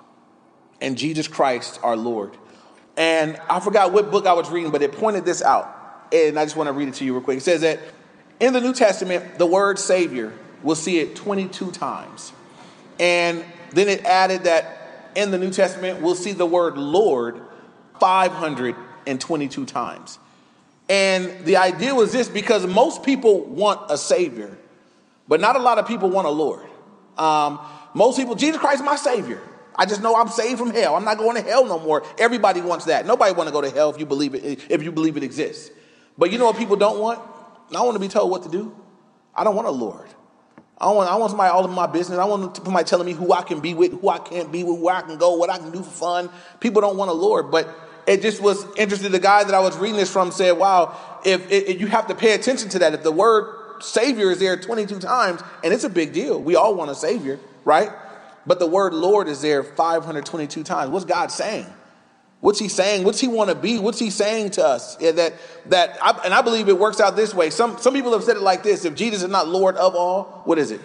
and 0.82 0.98
Jesus 0.98 1.28
Christ 1.28 1.80
our 1.84 1.96
Lord. 1.96 2.38
And 2.98 3.40
I 3.50 3.60
forgot 3.60 3.94
what 3.94 4.12
book 4.12 4.26
I 4.26 4.34
was 4.34 4.50
reading, 4.50 4.72
but 4.72 4.82
it 4.82 4.92
pointed 4.92 5.26
this 5.26 5.42
out. 5.42 5.76
And 6.12 6.40
I 6.40 6.46
just 6.46 6.56
want 6.56 6.68
to 6.68 6.74
read 6.74 6.88
it 6.88 6.96
to 6.96 7.06
you 7.06 7.14
real 7.14 7.22
quick. 7.22 7.38
It 7.38 7.44
says 7.44 7.62
that 7.62 7.80
in 8.40 8.54
the 8.54 8.62
New 8.62 8.74
Testament, 8.74 9.38
the 9.38 9.46
word 9.46 9.78
Savior, 9.78 10.34
we'll 10.64 10.76
see 10.76 11.00
it 11.00 11.16
22 11.16 11.72
times. 11.72 12.34
And 13.00 13.44
then 13.72 13.88
it 13.88 14.04
added 14.06 14.44
that 14.44 15.12
in 15.16 15.32
the 15.32 15.38
New 15.38 15.52
Testament, 15.52 16.02
we'll 16.02 16.16
see 16.16 16.32
the 16.32 16.46
word 16.46 16.78
Lord 16.78 17.42
522 18.00 19.66
times. 19.66 20.20
And 20.88 21.46
the 21.46 21.58
idea 21.58 21.94
was 21.94 22.12
this 22.12 22.28
because 22.28 22.66
most 22.66 23.04
people 23.04 23.42
want 23.46 23.92
a 23.92 23.98
Savior, 23.98 24.58
but 25.28 25.40
not 25.40 25.56
a 25.56 25.60
lot 25.60 25.78
of 25.78 25.88
people 25.88 26.10
want 26.10 26.28
a 26.28 26.32
Lord. 26.32 26.66
Um, 27.18 27.60
most 27.94 28.18
people, 28.18 28.36
Jesus 28.36 28.60
Christ 28.60 28.80
is 28.80 28.86
my 28.86 28.96
Savior. 28.96 29.42
I 29.76 29.86
just 29.86 30.02
know 30.02 30.16
I'm 30.16 30.30
saved 30.30 30.60
from 30.60 30.72
hell. 30.72 30.96
I'm 30.96 31.06
not 31.06 31.18
going 31.18 31.36
to 31.36 31.42
hell 31.42 31.66
no 31.66 31.80
more. 31.80 32.04
Everybody 32.18 32.60
wants 32.60 32.86
that. 32.86 33.06
Nobody 33.06 33.34
want 33.34 33.48
to 33.48 33.54
go 33.54 33.62
to 33.62 33.70
hell 33.70 33.90
if 33.90 34.00
you 34.00 34.06
believe 34.06 34.36
it 34.36 34.66
if 34.70 34.84
you 34.84 34.92
believe 34.92 35.16
it 35.16 35.24
exists. 35.24 35.72
But 36.20 36.32
you 36.32 36.38
know 36.38 36.46
what 36.46 36.58
people 36.58 36.76
don't 36.76 37.00
want? 37.00 37.20
I 37.76 37.82
want 37.82 37.96
to 37.96 38.00
be 38.00 38.10
told 38.10 38.30
what 38.30 38.44
to 38.44 38.50
do. 38.50 38.76
I 39.34 39.46
don't 39.46 39.56
want 39.56 39.68
a 39.68 39.72
Lord. 39.72 40.08
I 40.78 40.92
want, 40.92 41.10
I 41.10 41.16
want 41.16 41.32
somebody 41.32 41.50
all 41.50 41.66
in 41.66 41.72
my 41.72 41.88
business. 41.88 42.20
I 42.20 42.26
want 42.26 42.58
somebody 42.58 42.86
telling 42.86 43.06
me 43.06 43.14
who 43.14 43.34
I 43.34 43.42
can 43.42 43.62
be 43.62 43.74
with, 43.74 43.94
who 44.00 44.10
I 44.10 44.20
can't 44.20 44.52
be 44.52 44.64
with, 44.64 44.80
where 44.80 44.96
I 44.96 45.02
can 45.02 45.18
go, 45.18 45.36
what 45.36 45.50
I 45.50 45.58
can 45.58 45.72
do 45.72 45.82
for 45.82 45.90
fun. 45.90 46.30
People 46.60 46.82
don't 46.82 46.98
want 46.98 47.10
a 47.10 47.14
Lord, 47.14 47.52
but 47.52 47.74
it 48.06 48.22
just 48.22 48.42
was 48.42 48.66
interesting. 48.78 49.12
The 49.12 49.20
guy 49.20 49.44
that 49.46 49.54
I 49.54 49.60
was 49.60 49.78
reading 49.78 49.98
this 49.98 50.12
from 50.12 50.32
said, 50.32 50.54
wow, 50.54 50.96
if, 51.26 51.50
if 51.52 51.80
you 51.80 51.88
have 51.88 52.08
to 52.08 52.16
pay 52.16 52.34
attention 52.34 52.70
to 52.70 52.80
that, 52.80 52.94
if 52.94 53.04
the 53.04 53.12
word 53.12 53.82
Savior 53.82 54.30
is 54.30 54.40
there 54.40 54.58
22 54.58 55.00
times, 55.00 55.42
and 55.64 55.74
it's 55.74 55.86
a 55.86 55.90
big 55.90 56.12
deal. 56.12 56.42
We 56.42 56.56
all 56.56 56.76
want 56.76 56.92
a 56.92 56.96
Savior, 56.96 57.40
right? 57.64 57.90
But 58.46 58.60
the 58.60 58.68
word 58.68 58.94
Lord 58.94 59.28
is 59.28 59.42
there 59.42 59.64
522 59.64 60.64
times. 60.64 60.92
What's 60.92 61.06
God 61.06 61.32
saying? 61.32 61.66
What's 62.42 62.60
he 62.60 62.70
saying? 62.70 63.04
What's 63.04 63.20
he 63.20 63.28
want 63.28 63.50
to 63.50 63.56
be? 63.56 63.80
What's 63.80 64.00
he 64.00 64.10
saying 64.10 64.52
to 64.52 64.66
us? 64.66 65.00
Yeah, 65.02 65.12
that 65.12 65.34
that 65.68 65.98
I, 66.02 66.22
and 66.24 66.34
I 66.34 66.42
believe 66.42 66.70
it 66.70 66.80
works 66.80 67.02
out 67.02 67.16
this 67.16 67.34
way. 67.34 67.50
Some 67.50 67.78
some 67.80 67.94
people 67.94 68.14
have 68.14 68.24
said 68.24 68.38
it 68.38 68.42
like 68.42 68.64
this: 68.64 68.86
If 68.86 68.96
Jesus 68.96 69.24
is 69.24 69.30
not 69.30 69.48
Lord 69.50 69.76
of 69.76 69.94
all, 69.96 70.42
what 70.46 70.58
is 70.58 70.72
it? 70.72 70.80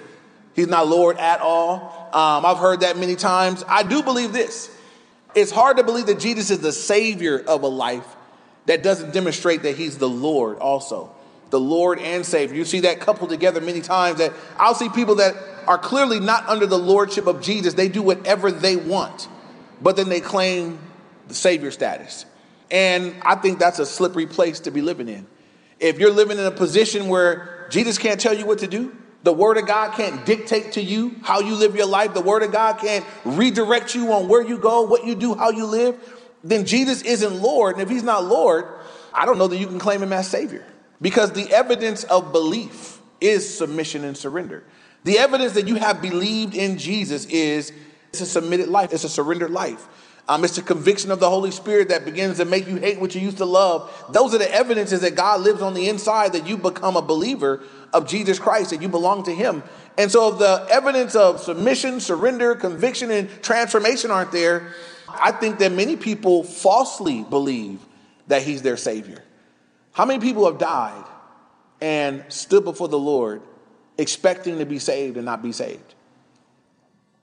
He's 0.55 0.67
not 0.67 0.89
Lord 0.89 1.17
at 1.19 1.41
all. 1.41 2.09
Um, 2.13 2.45
I've 2.47 2.59
heard 2.59 2.81
that 2.81 2.97
many 2.97 3.15
times. 3.17 3.65
I 3.69 3.83
do 3.83 4.03
believe 4.03 4.33
this. 4.33 4.71
It's 5.35 5.51
hard 5.51 5.77
to 5.79 5.85
believe 5.85 6.07
that 6.07 6.21
Jesus 6.21 6.51
is 6.51 6.61
the 6.61 6.73
Savior 6.73 7.39
of 7.39 7.63
a 7.63 7.69
life 7.69 8.07
that 8.67 8.83
doesn't 8.83 9.13
demonstrate 9.13 9.63
that 9.63 9.77
He's 9.77 9.99
the 9.99 10.09
Lord 10.09 10.59
also, 10.59 11.13
the 11.51 11.61
Lord 11.61 12.01
and 12.01 12.27
Savior. 12.27 12.57
You 12.57 12.65
see 12.65 12.81
that 12.81 12.99
coupled 12.99 13.31
together 13.31 13.61
many 13.61 13.81
times. 13.81 14.19
That 14.19 14.33
I'll 14.59 14.75
see 14.75 14.89
people 14.89 15.17
that 15.17 15.37
are 15.69 15.79
clearly 15.79 16.19
not 16.19 16.49
under 16.49 16.67
the 16.67 16.79
lordship 16.79 17.29
of 17.29 17.41
Jesus. 17.41 17.75
They 17.75 17.89
do 17.89 18.03
whatever 18.03 18.51
they 18.51 18.75
want, 18.75 19.29
but 19.81 19.95
then 19.95 20.09
they 20.09 20.21
claim 20.21 20.79
the 21.29 21.35
Savior 21.35 21.71
status. 21.71 22.27
And 22.71 23.15
I 23.23 23.37
think 23.37 23.59
that's 23.59 23.79
a 23.79 23.87
slippery 23.87 24.27
place 24.27 24.61
to 24.61 24.71
be 24.71 24.81
living 24.81 25.09
in. 25.09 25.27
If 25.81 25.99
you're 25.99 26.13
living 26.13 26.39
in 26.39 26.45
a 26.45 26.51
position 26.51 27.09
where 27.09 27.67
Jesus 27.71 27.99
can't 27.99 28.21
tell 28.21 28.35
you 28.35 28.47
what 28.47 28.59
to 28.59 28.67
do, 28.67 28.97
the 29.23 29.33
Word 29.33 29.57
of 29.57 29.67
God 29.67 29.95
can't 29.95 30.25
dictate 30.27 30.73
to 30.73 30.83
you 30.83 31.17
how 31.23 31.41
you 31.41 31.55
live 31.55 31.75
your 31.75 31.87
life, 31.87 32.15
the 32.15 32.21
Word 32.21 32.43
of 32.43 32.53
God 32.53 32.79
can't 32.79 33.05
redirect 33.25 33.95
you 33.95 34.13
on 34.13 34.29
where 34.29 34.43
you 34.43 34.59
go, 34.59 34.83
what 34.83 35.07
you 35.07 35.15
do, 35.15 35.35
how 35.35 35.51
you 35.51 35.67
live, 35.67 35.97
then 36.45 36.67
Jesus 36.67 37.03
isn't 37.03 37.41
Lord. 37.41 37.77
And 37.77 37.83
if 37.83 37.89
He's 37.89 38.03
not 38.03 38.25
Lord, 38.25 38.67
I 39.13 39.25
don't 39.25 39.39
know 39.39 39.49
that 39.49 39.57
you 39.57 39.67
can 39.67 39.79
claim 39.79 40.03
Him 40.03 40.13
as 40.13 40.29
Savior. 40.29 40.65
Because 41.01 41.33
the 41.33 41.51
evidence 41.53 42.05
of 42.05 42.33
belief 42.33 43.01
is 43.21 43.57
submission 43.57 44.05
and 44.05 44.17
surrender. 44.17 44.63
The 45.05 45.19
evidence 45.19 45.55
that 45.55 45.69
you 45.69 45.77
have 45.77 46.03
believed 46.03 46.55
in 46.55 46.79
Jesus 46.79 47.25
is 47.27 47.73
it's 48.11 48.21
a 48.21 48.27
submitted 48.27 48.69
life, 48.69 48.93
it's 48.93 49.05
a 49.05 49.09
surrendered 49.09 49.51
life. 49.51 49.89
Um, 50.27 50.43
it's 50.43 50.57
the 50.57 50.63
conviction 50.63 51.11
of 51.11 51.21
the 51.21 51.29
Holy 51.29 51.51
Spirit 51.51 51.89
that 51.91 52.07
begins 52.07 52.39
to 52.39 52.47
make 52.47 52.67
you 52.67 52.77
hate 52.77 52.99
what 52.99 53.15
you 53.15 53.21
used 53.21 53.39
to 53.39 53.45
love. 53.45 53.93
Those 54.11 54.35
are 54.35 54.39
the 54.39 54.53
evidences 54.53 55.03
that 55.03 55.15
God 55.15 55.43
lives 55.43 55.61
on 55.61 55.75
the 55.75 55.89
inside 55.89 56.33
that 56.33 56.47
you 56.47 56.57
become 56.57 56.97
a 56.97 57.03
believer 57.03 57.63
of 57.93 58.09
Jesus 58.09 58.39
Christ, 58.39 58.71
that 58.71 58.81
you 58.81 58.89
belong 58.89 59.25
to 59.25 59.35
Him. 59.35 59.63
And 59.99 60.11
so, 60.11 60.31
the 60.31 60.67
evidence 60.71 61.15
of 61.15 61.41
submission, 61.41 62.01
surrender, 62.01 62.55
conviction, 62.55 63.11
and 63.11 63.29
transformation 63.43 64.11
aren't 64.11 64.33
there, 64.33 64.73
I 65.09 65.31
think 65.31 65.59
that 65.59 65.73
many 65.73 65.95
people 65.95 66.43
falsely 66.43 67.23
believe 67.23 67.81
that 68.29 68.43
He's 68.43 68.63
their 68.63 68.79
Savior. 68.79 69.23
How 69.93 70.07
many 70.07 70.21
people 70.21 70.47
have 70.47 70.59
died 70.59 71.05
and 71.83 72.25
stood 72.29 72.65
before 72.65 72.89
the 72.89 72.99
Lord 72.99 73.43
expecting 73.99 74.59
to 74.59 74.65
be 74.65 74.79
saved 74.79 75.19
and 75.19 75.27
not 75.27 75.43
be 75.43 75.53
saved? 75.53 75.95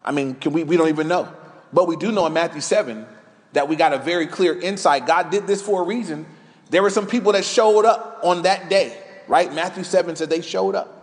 I 0.04 0.12
mean, 0.12 0.36
can 0.36 0.54
we, 0.54 0.64
we 0.64 0.78
don't 0.78 0.90
even 0.90 1.08
know. 1.08 1.34
But 1.74 1.88
we 1.88 1.96
do 1.96 2.12
know 2.12 2.26
in 2.26 2.34
Matthew 2.34 2.62
7 2.62 3.06
that 3.54 3.68
we 3.68 3.76
got 3.76 3.94
a 3.94 3.98
very 3.98 4.28
clear 4.28 4.58
insight. 4.60 5.06
God 5.06 5.30
did 5.30 5.48
this 5.48 5.62
for 5.62 5.82
a 5.82 5.86
reason. 5.86 6.26
There 6.70 6.82
were 6.82 6.90
some 6.90 7.08
people 7.08 7.34
that 7.34 7.44
showed 7.44 7.86
up 7.86 8.20
on 8.24 8.44
that 8.44 8.70
day, 8.70 8.98
right? 9.28 9.54
Matthew 9.54 9.84
7 9.84 10.16
said 10.16 10.30
they 10.30 10.42
showed 10.42 10.76
up. 10.76 10.98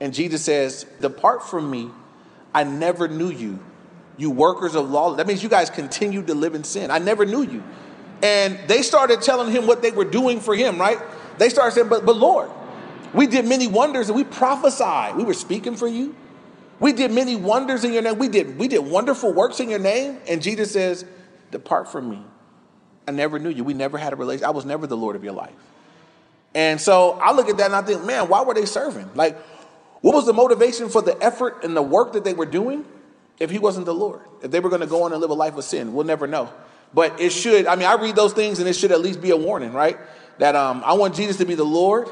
And 0.00 0.14
Jesus 0.14 0.44
says, 0.44 0.86
Depart 1.00 1.46
from 1.46 1.70
me, 1.70 1.90
I 2.54 2.64
never 2.64 3.08
knew 3.08 3.30
you, 3.30 3.58
you 4.16 4.30
workers 4.30 4.74
of 4.74 4.90
law. 4.90 5.14
That 5.14 5.26
means 5.26 5.42
you 5.42 5.48
guys 5.48 5.70
continued 5.70 6.28
to 6.28 6.34
live 6.34 6.54
in 6.54 6.64
sin. 6.64 6.90
I 6.90 6.98
never 6.98 7.26
knew 7.26 7.42
you. 7.42 7.62
And 8.22 8.58
they 8.66 8.82
started 8.82 9.22
telling 9.22 9.52
him 9.52 9.66
what 9.66 9.82
they 9.82 9.90
were 9.90 10.04
doing 10.04 10.40
for 10.40 10.54
him, 10.54 10.78
right? 10.78 10.98
They 11.38 11.48
started 11.48 11.74
saying, 11.74 11.88
But, 11.88 12.06
but 12.06 12.16
Lord, 12.16 12.50
we 13.12 13.26
did 13.26 13.46
many 13.46 13.66
wonders 13.66 14.08
and 14.08 14.16
we 14.16 14.24
prophesied. 14.24 15.16
We 15.16 15.24
were 15.24 15.34
speaking 15.34 15.76
for 15.76 15.88
you. 15.88 16.14
We 16.80 16.92
did 16.92 17.10
many 17.10 17.36
wonders 17.36 17.84
in 17.84 17.92
your 17.92 18.02
name. 18.02 18.18
We 18.18 18.28
did, 18.28 18.58
we 18.58 18.68
did 18.68 18.80
wonderful 18.80 19.32
works 19.32 19.60
in 19.60 19.68
your 19.68 19.78
name. 19.78 20.18
And 20.28 20.42
Jesus 20.42 20.72
says, 20.72 21.04
Depart 21.50 21.90
from 21.90 22.10
me. 22.10 22.22
I 23.06 23.10
never 23.10 23.38
knew 23.38 23.48
you. 23.48 23.64
We 23.64 23.74
never 23.74 23.96
had 23.96 24.12
a 24.12 24.16
relation. 24.16 24.44
I 24.44 24.50
was 24.50 24.64
never 24.64 24.86
the 24.86 24.96
Lord 24.96 25.16
of 25.16 25.24
your 25.24 25.32
life. 25.32 25.54
And 26.54 26.80
so 26.80 27.12
I 27.12 27.32
look 27.32 27.48
at 27.48 27.56
that 27.56 27.66
and 27.66 27.74
I 27.74 27.82
think, 27.82 28.04
man, 28.04 28.28
why 28.28 28.42
were 28.42 28.54
they 28.54 28.66
serving? 28.66 29.10
Like, 29.14 29.38
what 30.00 30.14
was 30.14 30.26
the 30.26 30.32
motivation 30.32 30.88
for 30.88 31.02
the 31.02 31.20
effort 31.22 31.64
and 31.64 31.76
the 31.76 31.82
work 31.82 32.12
that 32.12 32.24
they 32.24 32.34
were 32.34 32.46
doing 32.46 32.84
if 33.38 33.50
he 33.50 33.58
wasn't 33.58 33.86
the 33.86 33.94
Lord? 33.94 34.20
If 34.42 34.50
they 34.50 34.60
were 34.60 34.68
going 34.68 34.82
to 34.82 34.86
go 34.86 35.04
on 35.04 35.12
and 35.12 35.20
live 35.20 35.30
a 35.30 35.34
life 35.34 35.56
of 35.56 35.64
sin, 35.64 35.94
we'll 35.94 36.06
never 36.06 36.26
know. 36.26 36.52
But 36.94 37.20
it 37.20 37.30
should, 37.30 37.66
I 37.66 37.76
mean, 37.76 37.86
I 37.86 37.94
read 37.94 38.16
those 38.16 38.32
things 38.32 38.58
and 38.58 38.68
it 38.68 38.74
should 38.74 38.92
at 38.92 39.00
least 39.00 39.20
be 39.20 39.30
a 39.30 39.36
warning, 39.36 39.72
right? 39.72 39.98
That 40.38 40.54
um, 40.54 40.82
I 40.84 40.94
want 40.94 41.14
Jesus 41.14 41.36
to 41.38 41.44
be 41.44 41.54
the 41.54 41.64
Lord 41.64 42.08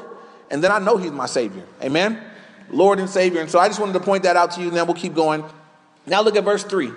and 0.49 0.63
then 0.63 0.71
I 0.71 0.79
know 0.79 0.97
he's 0.97 1.11
my 1.11 1.25
Savior. 1.25 1.63
Amen? 1.81 2.21
Lord 2.69 2.99
and 2.99 3.09
Savior. 3.09 3.41
And 3.41 3.49
so 3.49 3.59
I 3.59 3.67
just 3.67 3.79
wanted 3.79 3.93
to 3.93 3.99
point 3.99 4.23
that 4.23 4.35
out 4.35 4.51
to 4.51 4.61
you 4.61 4.67
and 4.67 4.75
then 4.75 4.85
we'll 4.85 4.95
keep 4.95 5.13
going. 5.13 5.43
Now 6.05 6.21
look 6.21 6.35
at 6.35 6.43
verse 6.43 6.63
3. 6.63 6.91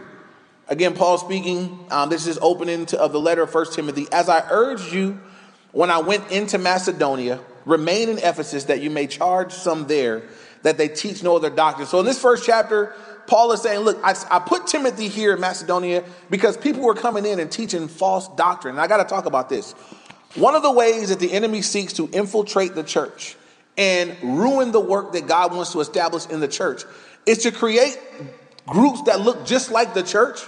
Again, 0.68 0.94
Paul 0.94 1.18
speaking. 1.18 1.87
Um, 1.90 2.11
this 2.11 2.26
is 2.26 2.38
opening 2.40 2.87
to, 2.87 3.00
of 3.00 3.12
the 3.12 3.20
letter 3.20 3.42
of 3.42 3.50
First 3.50 3.74
Timothy. 3.74 4.06
As 4.12 4.28
I 4.28 4.46
urged 4.50 4.92
you 4.92 5.20
when 5.72 5.90
I 5.90 5.98
went 5.98 6.30
into 6.30 6.59
Macedonia, 6.59 7.40
remain 7.64 8.09
in 8.09 8.18
Ephesus 8.18 8.64
that 8.64 8.80
you 8.80 8.90
may 8.90 9.06
charge 9.06 9.52
some 9.52 9.87
there 9.87 10.22
that 10.62 10.78
they 10.78 10.88
teach 10.88 11.22
no 11.22 11.37
other 11.37 11.50
doctrine. 11.50 11.87
So 11.87 12.00
in 12.00 12.06
this 12.06 12.20
first 12.20 12.44
chapter, 12.44 12.94
Paul 13.26 13.52
is 13.52 13.62
saying, 13.62 13.80
look, 13.80 13.98
I, 14.04 14.14
I, 14.30 14.38
put 14.40 14.66
Timothy 14.66 15.09
here 15.09 15.35
in 15.35 15.40
Macedonia 15.40 16.04
because 16.28 16.56
people 16.56 16.83
were 16.83 16.94
coming 16.94 17.24
in 17.24 17.38
and 17.38 17.50
teaching 17.50 17.88
false 17.88 18.28
doctrine. 18.35 18.74
And 18.74 18.80
I 18.80 18.87
got 18.87 18.98
to 18.98 19.04
talk 19.04 19.26
about 19.26 19.48
this. 19.48 19.72
One 20.35 20.54
of 20.54 20.62
the 20.62 20.70
ways 20.70 21.09
that 21.09 21.20
the 21.20 21.33
enemy 21.33 21.62
seeks 21.62 21.94
to 21.94 22.09
infiltrate 22.12 22.74
the 22.74 22.83
church 22.83 23.37
and 23.80 24.14
ruin 24.22 24.72
the 24.72 24.80
work 24.80 25.12
that 25.12 25.26
God 25.26 25.54
wants 25.56 25.72
to 25.72 25.80
establish 25.80 26.26
in 26.26 26.40
the 26.40 26.48
church 26.48 26.84
It's 27.26 27.44
to 27.44 27.50
create 27.50 27.98
groups 28.66 29.02
that 29.02 29.20
look 29.20 29.46
just 29.46 29.70
like 29.70 29.94
the 29.94 30.02
church, 30.02 30.40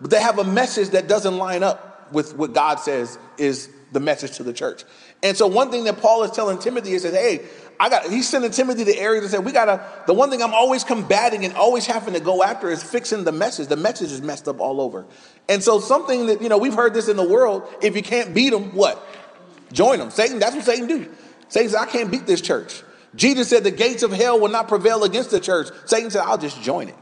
but 0.00 0.10
they 0.10 0.20
have 0.20 0.38
a 0.38 0.44
message 0.44 0.90
that 0.90 1.08
doesn't 1.08 1.36
line 1.36 1.62
up 1.62 2.12
with 2.12 2.36
what 2.36 2.52
God 2.52 2.76
says 2.76 3.18
is 3.38 3.68
the 3.92 4.00
message 4.00 4.36
to 4.36 4.42
the 4.42 4.52
church. 4.52 4.84
And 5.22 5.36
so 5.36 5.46
one 5.46 5.70
thing 5.70 5.84
that 5.84 6.00
Paul 6.00 6.22
is 6.22 6.30
telling 6.30 6.58
Timothy 6.58 6.92
is 6.92 7.02
that, 7.02 7.14
hey, 7.14 7.44
I 7.78 7.88
got 7.90 8.06
he's 8.06 8.28
sending 8.28 8.50
Timothy 8.50 8.84
to 8.84 8.96
areas 8.96 9.24
and 9.24 9.30
said, 9.30 9.44
we 9.44 9.52
gotta, 9.52 9.84
the 10.06 10.14
one 10.14 10.30
thing 10.30 10.42
I'm 10.42 10.54
always 10.54 10.84
combating 10.84 11.44
and 11.44 11.54
always 11.54 11.86
having 11.86 12.14
to 12.14 12.20
go 12.20 12.42
after 12.42 12.70
is 12.70 12.82
fixing 12.82 13.24
the 13.24 13.32
message. 13.32 13.68
The 13.68 13.76
message 13.76 14.12
is 14.12 14.22
messed 14.22 14.48
up 14.48 14.60
all 14.60 14.80
over. 14.80 15.04
And 15.48 15.62
so 15.62 15.80
something 15.80 16.26
that, 16.26 16.42
you 16.42 16.48
know, 16.48 16.58
we've 16.58 16.74
heard 16.74 16.94
this 16.94 17.08
in 17.08 17.16
the 17.16 17.28
world, 17.28 17.62
if 17.82 17.96
you 17.96 18.02
can't 18.02 18.34
beat 18.34 18.50
them, 18.50 18.74
what? 18.74 19.04
Join 19.72 19.98
them. 19.98 20.10
Satan, 20.10 20.38
that's 20.38 20.54
what 20.54 20.64
Satan 20.64 20.86
do. 20.86 21.08
Satan 21.48 21.70
said, 21.70 21.80
I 21.80 21.86
can't 21.86 22.10
beat 22.10 22.26
this 22.26 22.40
church. 22.40 22.82
Jesus 23.14 23.48
said 23.48 23.64
the 23.64 23.70
gates 23.70 24.02
of 24.02 24.12
hell 24.12 24.38
will 24.38 24.48
not 24.48 24.68
prevail 24.68 25.04
against 25.04 25.30
the 25.30 25.40
church. 25.40 25.68
Satan 25.86 26.10
said, 26.10 26.22
I'll 26.22 26.38
just 26.38 26.60
join 26.62 26.88
it. 26.88 26.96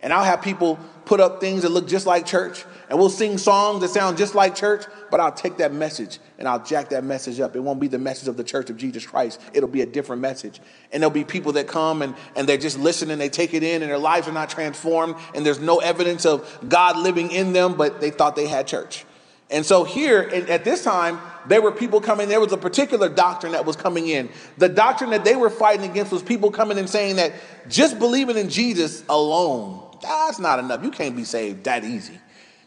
And 0.00 0.12
I'll 0.12 0.24
have 0.24 0.42
people 0.42 0.78
put 1.08 1.20
up 1.20 1.40
things 1.40 1.62
that 1.62 1.70
look 1.70 1.88
just 1.88 2.06
like 2.06 2.26
church, 2.26 2.64
and 2.88 2.98
we'll 2.98 3.08
sing 3.08 3.38
songs 3.38 3.80
that 3.80 3.88
sound 3.88 4.18
just 4.18 4.34
like 4.34 4.54
church, 4.54 4.84
but 5.10 5.20
I'll 5.20 5.32
take 5.32 5.56
that 5.56 5.72
message 5.72 6.18
and 6.38 6.46
I'll 6.46 6.62
jack 6.62 6.90
that 6.90 7.02
message 7.02 7.40
up. 7.40 7.56
It 7.56 7.60
won't 7.60 7.80
be 7.80 7.88
the 7.88 7.98
message 7.98 8.28
of 8.28 8.36
the 8.36 8.44
church 8.44 8.68
of 8.68 8.76
Jesus 8.76 9.06
Christ, 9.06 9.40
it'll 9.54 9.70
be 9.70 9.80
a 9.80 9.86
different 9.86 10.20
message. 10.20 10.60
And 10.92 11.02
there'll 11.02 11.10
be 11.10 11.24
people 11.24 11.52
that 11.52 11.66
come 11.66 12.02
and, 12.02 12.14
and 12.36 12.46
they're 12.46 12.58
just 12.58 12.78
listening, 12.78 13.12
and 13.12 13.20
they 13.20 13.30
take 13.30 13.54
it 13.54 13.62
in, 13.62 13.82
and 13.82 13.90
their 13.90 13.98
lives 13.98 14.28
are 14.28 14.32
not 14.32 14.50
transformed, 14.50 15.16
and 15.34 15.44
there's 15.44 15.60
no 15.60 15.78
evidence 15.78 16.26
of 16.26 16.46
God 16.68 16.98
living 16.98 17.32
in 17.32 17.54
them, 17.54 17.74
but 17.74 18.00
they 18.00 18.10
thought 18.10 18.36
they 18.36 18.46
had 18.46 18.66
church. 18.66 19.04
And 19.50 19.64
so 19.64 19.84
here 19.84 20.20
at 20.20 20.64
this 20.64 20.84
time, 20.84 21.18
there 21.46 21.62
were 21.62 21.72
people 21.72 22.02
coming, 22.02 22.28
there 22.28 22.40
was 22.40 22.52
a 22.52 22.58
particular 22.58 23.08
doctrine 23.08 23.52
that 23.52 23.64
was 23.64 23.76
coming 23.76 24.08
in. 24.08 24.28
The 24.58 24.68
doctrine 24.68 25.10
that 25.10 25.24
they 25.24 25.36
were 25.36 25.48
fighting 25.48 25.90
against 25.90 26.12
was 26.12 26.22
people 26.22 26.50
coming 26.50 26.76
and 26.76 26.88
saying 26.88 27.16
that 27.16 27.32
just 27.68 27.98
believing 27.98 28.36
in 28.36 28.50
Jesus 28.50 29.02
alone 29.08 29.88
that's 30.00 30.38
not 30.38 30.58
enough. 30.58 30.82
You 30.82 30.90
can't 30.90 31.16
be 31.16 31.24
saved 31.24 31.64
that 31.64 31.84
easy. 31.84 32.18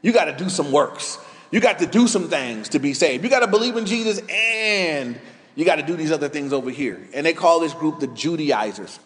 You 0.02 0.12
got 0.12 0.26
to 0.26 0.36
do 0.36 0.50
some 0.50 0.72
works. 0.72 1.18
You 1.52 1.60
got 1.60 1.80
to 1.80 1.86
do 1.86 2.08
some 2.08 2.30
things 2.30 2.70
to 2.70 2.80
be 2.80 2.94
saved. 2.94 3.24
You 3.24 3.30
got 3.30 3.42
to 3.42 3.48
believe 3.48 3.78
in 3.78 3.86
Jesus 3.86 4.22
and 4.30 5.20
you 5.56 5.66
got 5.66 5.76
to 5.76 5.84
do 5.84 5.96
these 5.96 6.12
other 6.12 6.30
things 6.30 6.54
over 6.54 6.70
here. 6.70 7.00
And 7.14 7.26
they 7.26 7.34
call 7.34 7.60
this 7.60 7.74
group 7.74 8.00
the 8.00 8.08
Judaizers. 8.08 9.00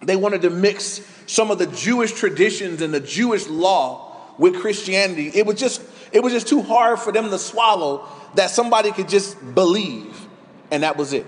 They 0.00 0.16
wanted 0.16 0.42
to 0.42 0.50
mix 0.50 1.00
some 1.26 1.50
of 1.50 1.58
the 1.58 1.66
Jewish 1.66 2.12
traditions 2.12 2.82
and 2.82 2.94
the 2.94 3.00
Jewish 3.00 3.48
law 3.48 4.16
with 4.38 4.60
Christianity. 4.60 5.32
It 5.34 5.44
was 5.44 5.58
just 5.58 5.82
it 6.12 6.22
was 6.22 6.32
just 6.32 6.48
too 6.48 6.62
hard 6.62 6.98
for 6.98 7.12
them 7.12 7.30
to 7.30 7.38
swallow 7.38 8.06
that 8.34 8.50
somebody 8.50 8.92
could 8.92 9.08
just 9.08 9.36
believe 9.54 10.26
and 10.70 10.82
that 10.82 10.96
was 10.96 11.12
it. 11.12 11.26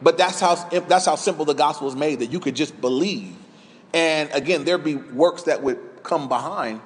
But 0.00 0.16
that's 0.16 0.40
how 0.40 0.54
that's 0.54 1.06
how 1.06 1.16
simple 1.16 1.44
the 1.44 1.54
gospel 1.54 1.88
is 1.88 1.96
made 1.96 2.20
that 2.20 2.32
you 2.32 2.40
could 2.40 2.54
just 2.54 2.80
believe 2.80 3.34
and 3.94 4.30
again, 4.32 4.64
there'd 4.64 4.84
be 4.84 4.96
works 4.96 5.44
that 5.44 5.62
would 5.62 5.78
come 6.02 6.28
behind, 6.28 6.80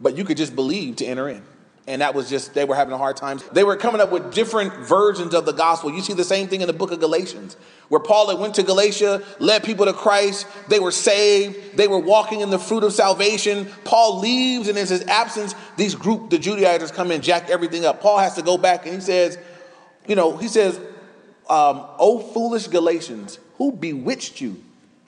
but 0.00 0.16
you 0.16 0.24
could 0.24 0.36
just 0.36 0.54
believe 0.54 0.96
to 0.96 1.06
enter 1.06 1.28
in. 1.28 1.42
And 1.88 2.02
that 2.02 2.14
was 2.14 2.28
just, 2.28 2.52
they 2.52 2.64
were 2.64 2.74
having 2.74 2.92
a 2.92 2.98
hard 2.98 3.16
time. 3.16 3.38
They 3.52 3.62
were 3.62 3.76
coming 3.76 4.00
up 4.00 4.10
with 4.10 4.34
different 4.34 4.72
versions 4.74 5.34
of 5.34 5.46
the 5.46 5.52
gospel. 5.52 5.92
You 5.92 6.00
see 6.02 6.14
the 6.14 6.24
same 6.24 6.48
thing 6.48 6.60
in 6.60 6.66
the 6.66 6.72
book 6.72 6.90
of 6.90 6.98
Galatians, 6.98 7.56
where 7.88 8.00
Paul 8.00 8.36
went 8.38 8.56
to 8.56 8.64
Galatia, 8.64 9.22
led 9.38 9.62
people 9.62 9.86
to 9.86 9.92
Christ. 9.92 10.48
They 10.68 10.80
were 10.80 10.90
saved. 10.90 11.76
They 11.76 11.86
were 11.86 12.00
walking 12.00 12.40
in 12.40 12.50
the 12.50 12.58
fruit 12.58 12.82
of 12.82 12.92
salvation. 12.92 13.68
Paul 13.84 14.18
leaves, 14.18 14.66
and 14.66 14.76
in 14.76 14.84
his 14.84 15.02
absence, 15.02 15.54
these 15.76 15.94
group, 15.94 16.30
the 16.30 16.38
Judaizers, 16.38 16.90
come 16.90 17.12
in, 17.12 17.22
jack 17.22 17.50
everything 17.50 17.84
up. 17.84 18.00
Paul 18.00 18.18
has 18.18 18.34
to 18.34 18.42
go 18.42 18.58
back, 18.58 18.84
and 18.86 18.96
he 18.96 19.00
says, 19.00 19.38
you 20.08 20.16
know, 20.16 20.36
he 20.36 20.48
says, 20.48 20.78
um, 21.48 21.86
"O 21.98 22.18
foolish 22.18 22.66
Galatians, 22.66 23.38
who 23.58 23.70
bewitched 23.70 24.40
you 24.40 24.60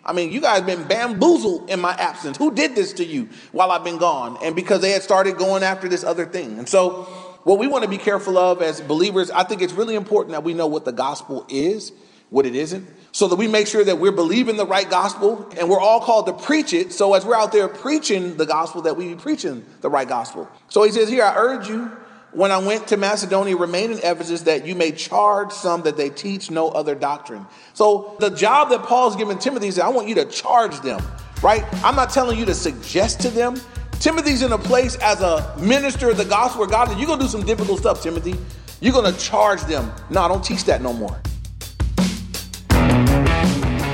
I 0.08 0.14
mean, 0.14 0.32
you 0.32 0.40
guys 0.40 0.62
been 0.62 0.84
bamboozled 0.84 1.68
in 1.68 1.80
my 1.80 1.92
absence. 1.92 2.38
Who 2.38 2.54
did 2.54 2.74
this 2.74 2.94
to 2.94 3.04
you 3.04 3.28
while 3.52 3.70
I've 3.70 3.84
been 3.84 3.98
gone? 3.98 4.38
And 4.42 4.56
because 4.56 4.80
they 4.80 4.92
had 4.92 5.02
started 5.02 5.36
going 5.36 5.62
after 5.62 5.86
this 5.86 6.02
other 6.02 6.24
thing. 6.24 6.58
And 6.58 6.66
so, 6.66 7.02
what 7.44 7.58
we 7.58 7.66
want 7.66 7.84
to 7.84 7.90
be 7.90 7.98
careful 7.98 8.38
of 8.38 8.62
as 8.62 8.80
believers, 8.80 9.30
I 9.30 9.44
think 9.44 9.60
it's 9.60 9.74
really 9.74 9.94
important 9.94 10.32
that 10.32 10.44
we 10.44 10.54
know 10.54 10.66
what 10.66 10.86
the 10.86 10.92
gospel 10.92 11.44
is, 11.50 11.92
what 12.30 12.46
it 12.46 12.54
isn't, 12.54 12.88
so 13.12 13.28
that 13.28 13.36
we 13.36 13.48
make 13.48 13.66
sure 13.66 13.84
that 13.84 13.98
we're 13.98 14.10
believing 14.10 14.56
the 14.56 14.66
right 14.66 14.88
gospel 14.88 15.46
and 15.58 15.68
we're 15.68 15.80
all 15.80 16.00
called 16.00 16.26
to 16.26 16.32
preach 16.32 16.72
it. 16.72 16.90
So, 16.94 17.12
as 17.12 17.26
we're 17.26 17.36
out 17.36 17.52
there 17.52 17.68
preaching 17.68 18.38
the 18.38 18.46
gospel, 18.46 18.80
that 18.82 18.96
we 18.96 19.08
be 19.08 19.14
preaching 19.14 19.66
the 19.82 19.90
right 19.90 20.08
gospel. 20.08 20.48
So, 20.68 20.84
he 20.84 20.90
says 20.90 21.10
here, 21.10 21.22
I 21.22 21.34
urge 21.36 21.68
you 21.68 21.92
when 22.32 22.52
I 22.52 22.58
went 22.58 22.88
to 22.88 22.96
Macedonia, 22.96 23.56
remain 23.56 23.90
in 23.90 23.98
Ephesus 23.98 24.42
that 24.42 24.66
you 24.66 24.74
may 24.74 24.92
charge 24.92 25.52
some 25.52 25.82
that 25.82 25.96
they 25.96 26.10
teach 26.10 26.50
no 26.50 26.68
other 26.68 26.94
doctrine. 26.94 27.46
So 27.72 28.16
the 28.20 28.30
job 28.30 28.70
that 28.70 28.82
Paul's 28.82 29.16
giving 29.16 29.38
Timothy 29.38 29.68
is 29.68 29.78
I 29.78 29.88
want 29.88 30.08
you 30.08 30.14
to 30.16 30.26
charge 30.26 30.78
them, 30.80 31.02
right? 31.42 31.64
I'm 31.84 31.96
not 31.96 32.10
telling 32.10 32.38
you 32.38 32.44
to 32.44 32.54
suggest 32.54 33.20
to 33.20 33.30
them. 33.30 33.58
Timothy's 33.98 34.42
in 34.42 34.52
a 34.52 34.58
place 34.58 34.96
as 34.96 35.22
a 35.22 35.56
minister 35.58 36.10
of 36.10 36.18
the 36.18 36.24
gospel 36.24 36.64
of 36.64 36.70
God, 36.70 36.96
you're 36.98 37.06
gonna 37.06 37.22
do 37.22 37.28
some 37.28 37.44
difficult 37.44 37.80
stuff, 37.80 38.02
Timothy. 38.02 38.34
You're 38.80 38.92
gonna 38.92 39.12
charge 39.12 39.62
them. 39.62 39.90
No, 40.10 40.28
don't 40.28 40.44
teach 40.44 40.64
that 40.64 40.82
no 40.82 40.92
more. 40.92 41.20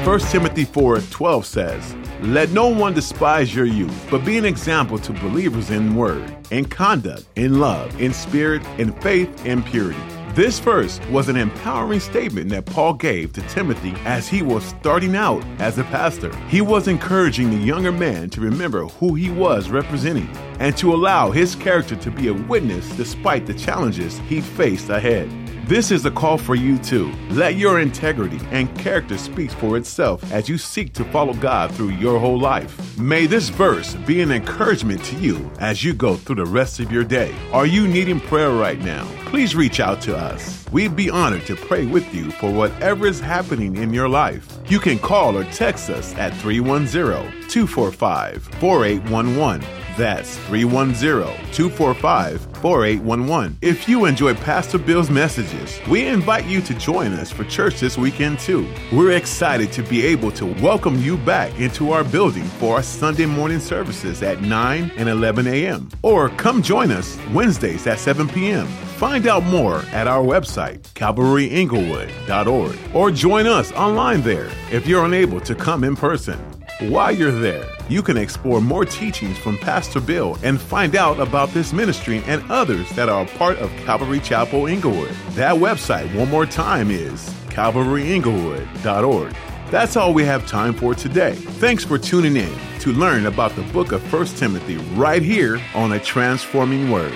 1 0.05 0.21
Timothy 0.21 0.65
4 0.65 0.99
12 0.99 1.47
says, 1.47 1.97
let 2.33 2.51
no 2.51 2.69
one 2.69 2.95
despise 2.95 3.55
your 3.55 3.67
youth, 3.67 4.07
but 4.11 4.25
be 4.25 4.39
an 4.39 4.45
example 4.45 4.99
to 4.99 5.13
believers 5.13 5.71
in 5.71 5.95
word, 5.95 6.35
in 6.51 6.65
conduct, 6.65 7.27
in 7.37 7.61
love, 7.61 8.01
in 8.01 8.15
spirit, 8.15 8.65
in 8.79 8.93
faith, 9.01 9.45
in 9.45 9.63
purity. 9.63 10.01
This 10.35 10.59
verse 10.59 10.99
was 11.11 11.29
an 11.29 11.37
empowering 11.37 12.01
statement 12.01 12.51
that 12.51 12.67
Paul 12.67 12.95
gave 12.95 13.33
to 13.35 13.43
Timothy 13.43 13.95
as 14.05 14.27
he 14.27 14.43
was 14.43 14.65
starting 14.65 15.15
out 15.15 15.45
as 15.61 15.79
a 15.79 15.85
pastor. 15.85 16.35
He 16.49 16.61
was 16.61 16.89
encouraging 16.89 17.51
the 17.51 17.65
younger 17.65 17.93
man 17.93 18.31
to 18.31 18.41
remember 18.41 18.87
who 18.87 19.15
he 19.15 19.31
was 19.31 19.69
representing 19.69 20.29
and 20.59 20.77
to 20.79 20.93
allow 20.93 21.31
his 21.31 21.55
character 21.55 21.95
to 21.95 22.11
be 22.11 22.29
a 22.29 22.35
witness 22.35 22.89
despite 22.97 23.47
the 23.47 23.55
challenges 23.55 24.19
he 24.29 24.41
faced 24.41 24.89
ahead. 24.89 25.31
This 25.67 25.91
is 25.91 26.05
a 26.05 26.11
call 26.11 26.37
for 26.37 26.55
you 26.55 26.77
too. 26.77 27.11
Let 27.31 27.57
your 27.57 27.81
integrity 27.81 28.39
and 28.51 28.69
character 28.79 29.17
speak 29.17 29.51
for 29.51 29.79
itself 29.79 30.23
as 30.31 30.47
you 30.47 30.59
seek 30.59 30.93
to 30.93 31.07
follow 31.07 31.33
God 31.33 31.75
through 31.75 31.93
your 31.93 32.19
whole 32.19 32.39
life. 32.39 32.99
May 32.99 33.25
this 33.25 33.49
verse 33.49 33.95
be 33.95 34.21
an 34.21 34.31
encouragement 34.31 35.03
to 35.05 35.17
you 35.17 35.51
as 35.61 35.83
you 35.83 35.95
go 35.95 36.17
through 36.17 36.35
the 36.35 36.45
rest 36.45 36.81
of 36.81 36.93
your 36.93 37.03
day. 37.03 37.35
Are 37.51 37.65
you 37.65 37.89
needing 37.89 38.21
prayer 38.21 38.51
right 38.51 38.79
now? 38.79 39.09
Please 39.25 39.57
reach 39.57 39.81
out 39.81 40.03
to 40.03 40.15
us. 40.15 40.67
We'd 40.71 40.97
be 40.97 41.09
honored 41.09 41.47
to 41.47 41.57
pray 41.57 41.87
with 41.87 42.15
you 42.15 42.31
for 42.33 42.53
whatever 42.53 43.07
is 43.07 43.19
happening 43.19 43.77
in 43.77 43.95
your 43.95 44.11
life. 44.11 44.47
You 44.67 44.79
can 44.79 44.99
call 44.99 45.35
or 45.35 45.45
text 45.45 45.89
us 45.89 46.15
at 46.17 46.37
310 46.43 47.49
245 47.49 48.43
4811 48.61 49.67
That's 49.97 50.37
310 50.41 51.53
245 51.55 52.54
4811. 52.65 53.59
If 53.61 53.87
you 53.91 54.07
enjoy 54.07 54.33
Pastor 54.33 54.79
Bill's 54.79 55.11
messages, 55.11 55.79
we 55.87 56.07
invite 56.07 56.47
you 56.47 56.63
to 56.63 56.73
join 56.73 57.13
us 57.13 57.31
for 57.31 57.45
church 57.45 57.79
this 57.79 57.99
weekend 57.99 58.39
too. 58.39 58.67
We're 58.91 59.19
excited 59.19 59.71
to 59.73 59.83
be 59.83 60.07
able 60.07 60.31
to 60.33 60.47
welcome 60.63 60.99
you 60.99 61.19
back 61.19 61.61
into 61.61 61.93
our 61.93 62.03
building 62.03 62.45
for 62.45 62.77
our 62.77 62.83
Sunday 62.83 63.27
morning 63.27 63.61
services 63.61 64.23
at 64.23 64.41
9 64.41 64.93
and 64.97 65.11
11 65.11 65.47
a.m. 65.47 65.91
Or 66.01 66.31
come 66.31 66.63
join 66.63 66.91
us 66.91 67.19
Wednesdays 67.35 67.87
at 67.87 67.99
7 67.99 68.29
p.m. 68.31 68.67
Find 68.97 69.27
out 69.27 69.45
more 69.45 69.81
at 69.93 70.09
our 70.09 70.25
website, 70.25 70.81
calvaryinglewood.org, 70.95 72.79
or 72.95 73.11
join 73.11 73.47
us 73.47 73.73
online 73.73 74.23
there 74.23 74.49
if 74.73 74.87
you're 74.87 75.05
unable 75.05 75.41
to 75.43 75.55
come 75.55 75.85
in 75.85 75.97
person. 75.97 76.39
While 76.81 77.13
you're 77.13 77.31
there, 77.31 77.74
you 77.89 78.03
can 78.03 78.17
explore 78.17 78.61
more 78.61 78.85
teachings 78.85 79.37
from 79.39 79.59
Pastor 79.59 80.01
Bill 80.01 80.39
and 80.43 80.61
find 80.61 80.97
out 80.97 81.21
about 81.21 81.51
this 81.51 81.73
ministry 81.73 82.23
and 82.27 82.43
others 82.51 82.89
that 82.91 83.09
are 83.09 83.25
a 83.25 83.29
part 83.39 83.59
of 83.59 83.71
Calvary 83.79 84.21
Chapel 84.21 84.67
Inglewood. 84.67 85.15
That 85.31 85.55
website, 85.55 86.15
one 86.15 86.31
more 86.31 86.47
time, 86.47 86.91
is 86.91 87.29
calvaryinglewood.org. 87.49 89.35
That's 89.71 89.97
all 89.97 90.15
we 90.15 90.25
have 90.25 90.47
time 90.47 90.75
for 90.75 90.95
today. 90.95 91.35
Thanks 91.35 91.85
for 91.85 91.99
tuning 91.99 92.37
in 92.37 92.53
to 92.81 92.93
learn 92.93 93.27
about 93.27 93.57
the 93.57 93.63
book 93.73 93.93
of 93.93 94.13
1 94.13 94.27
Timothy 94.27 94.77
right 94.95 95.23
here 95.23 95.61
on 95.75 95.93
a 95.93 96.01
transforming 96.01 96.91
word. 96.91 97.15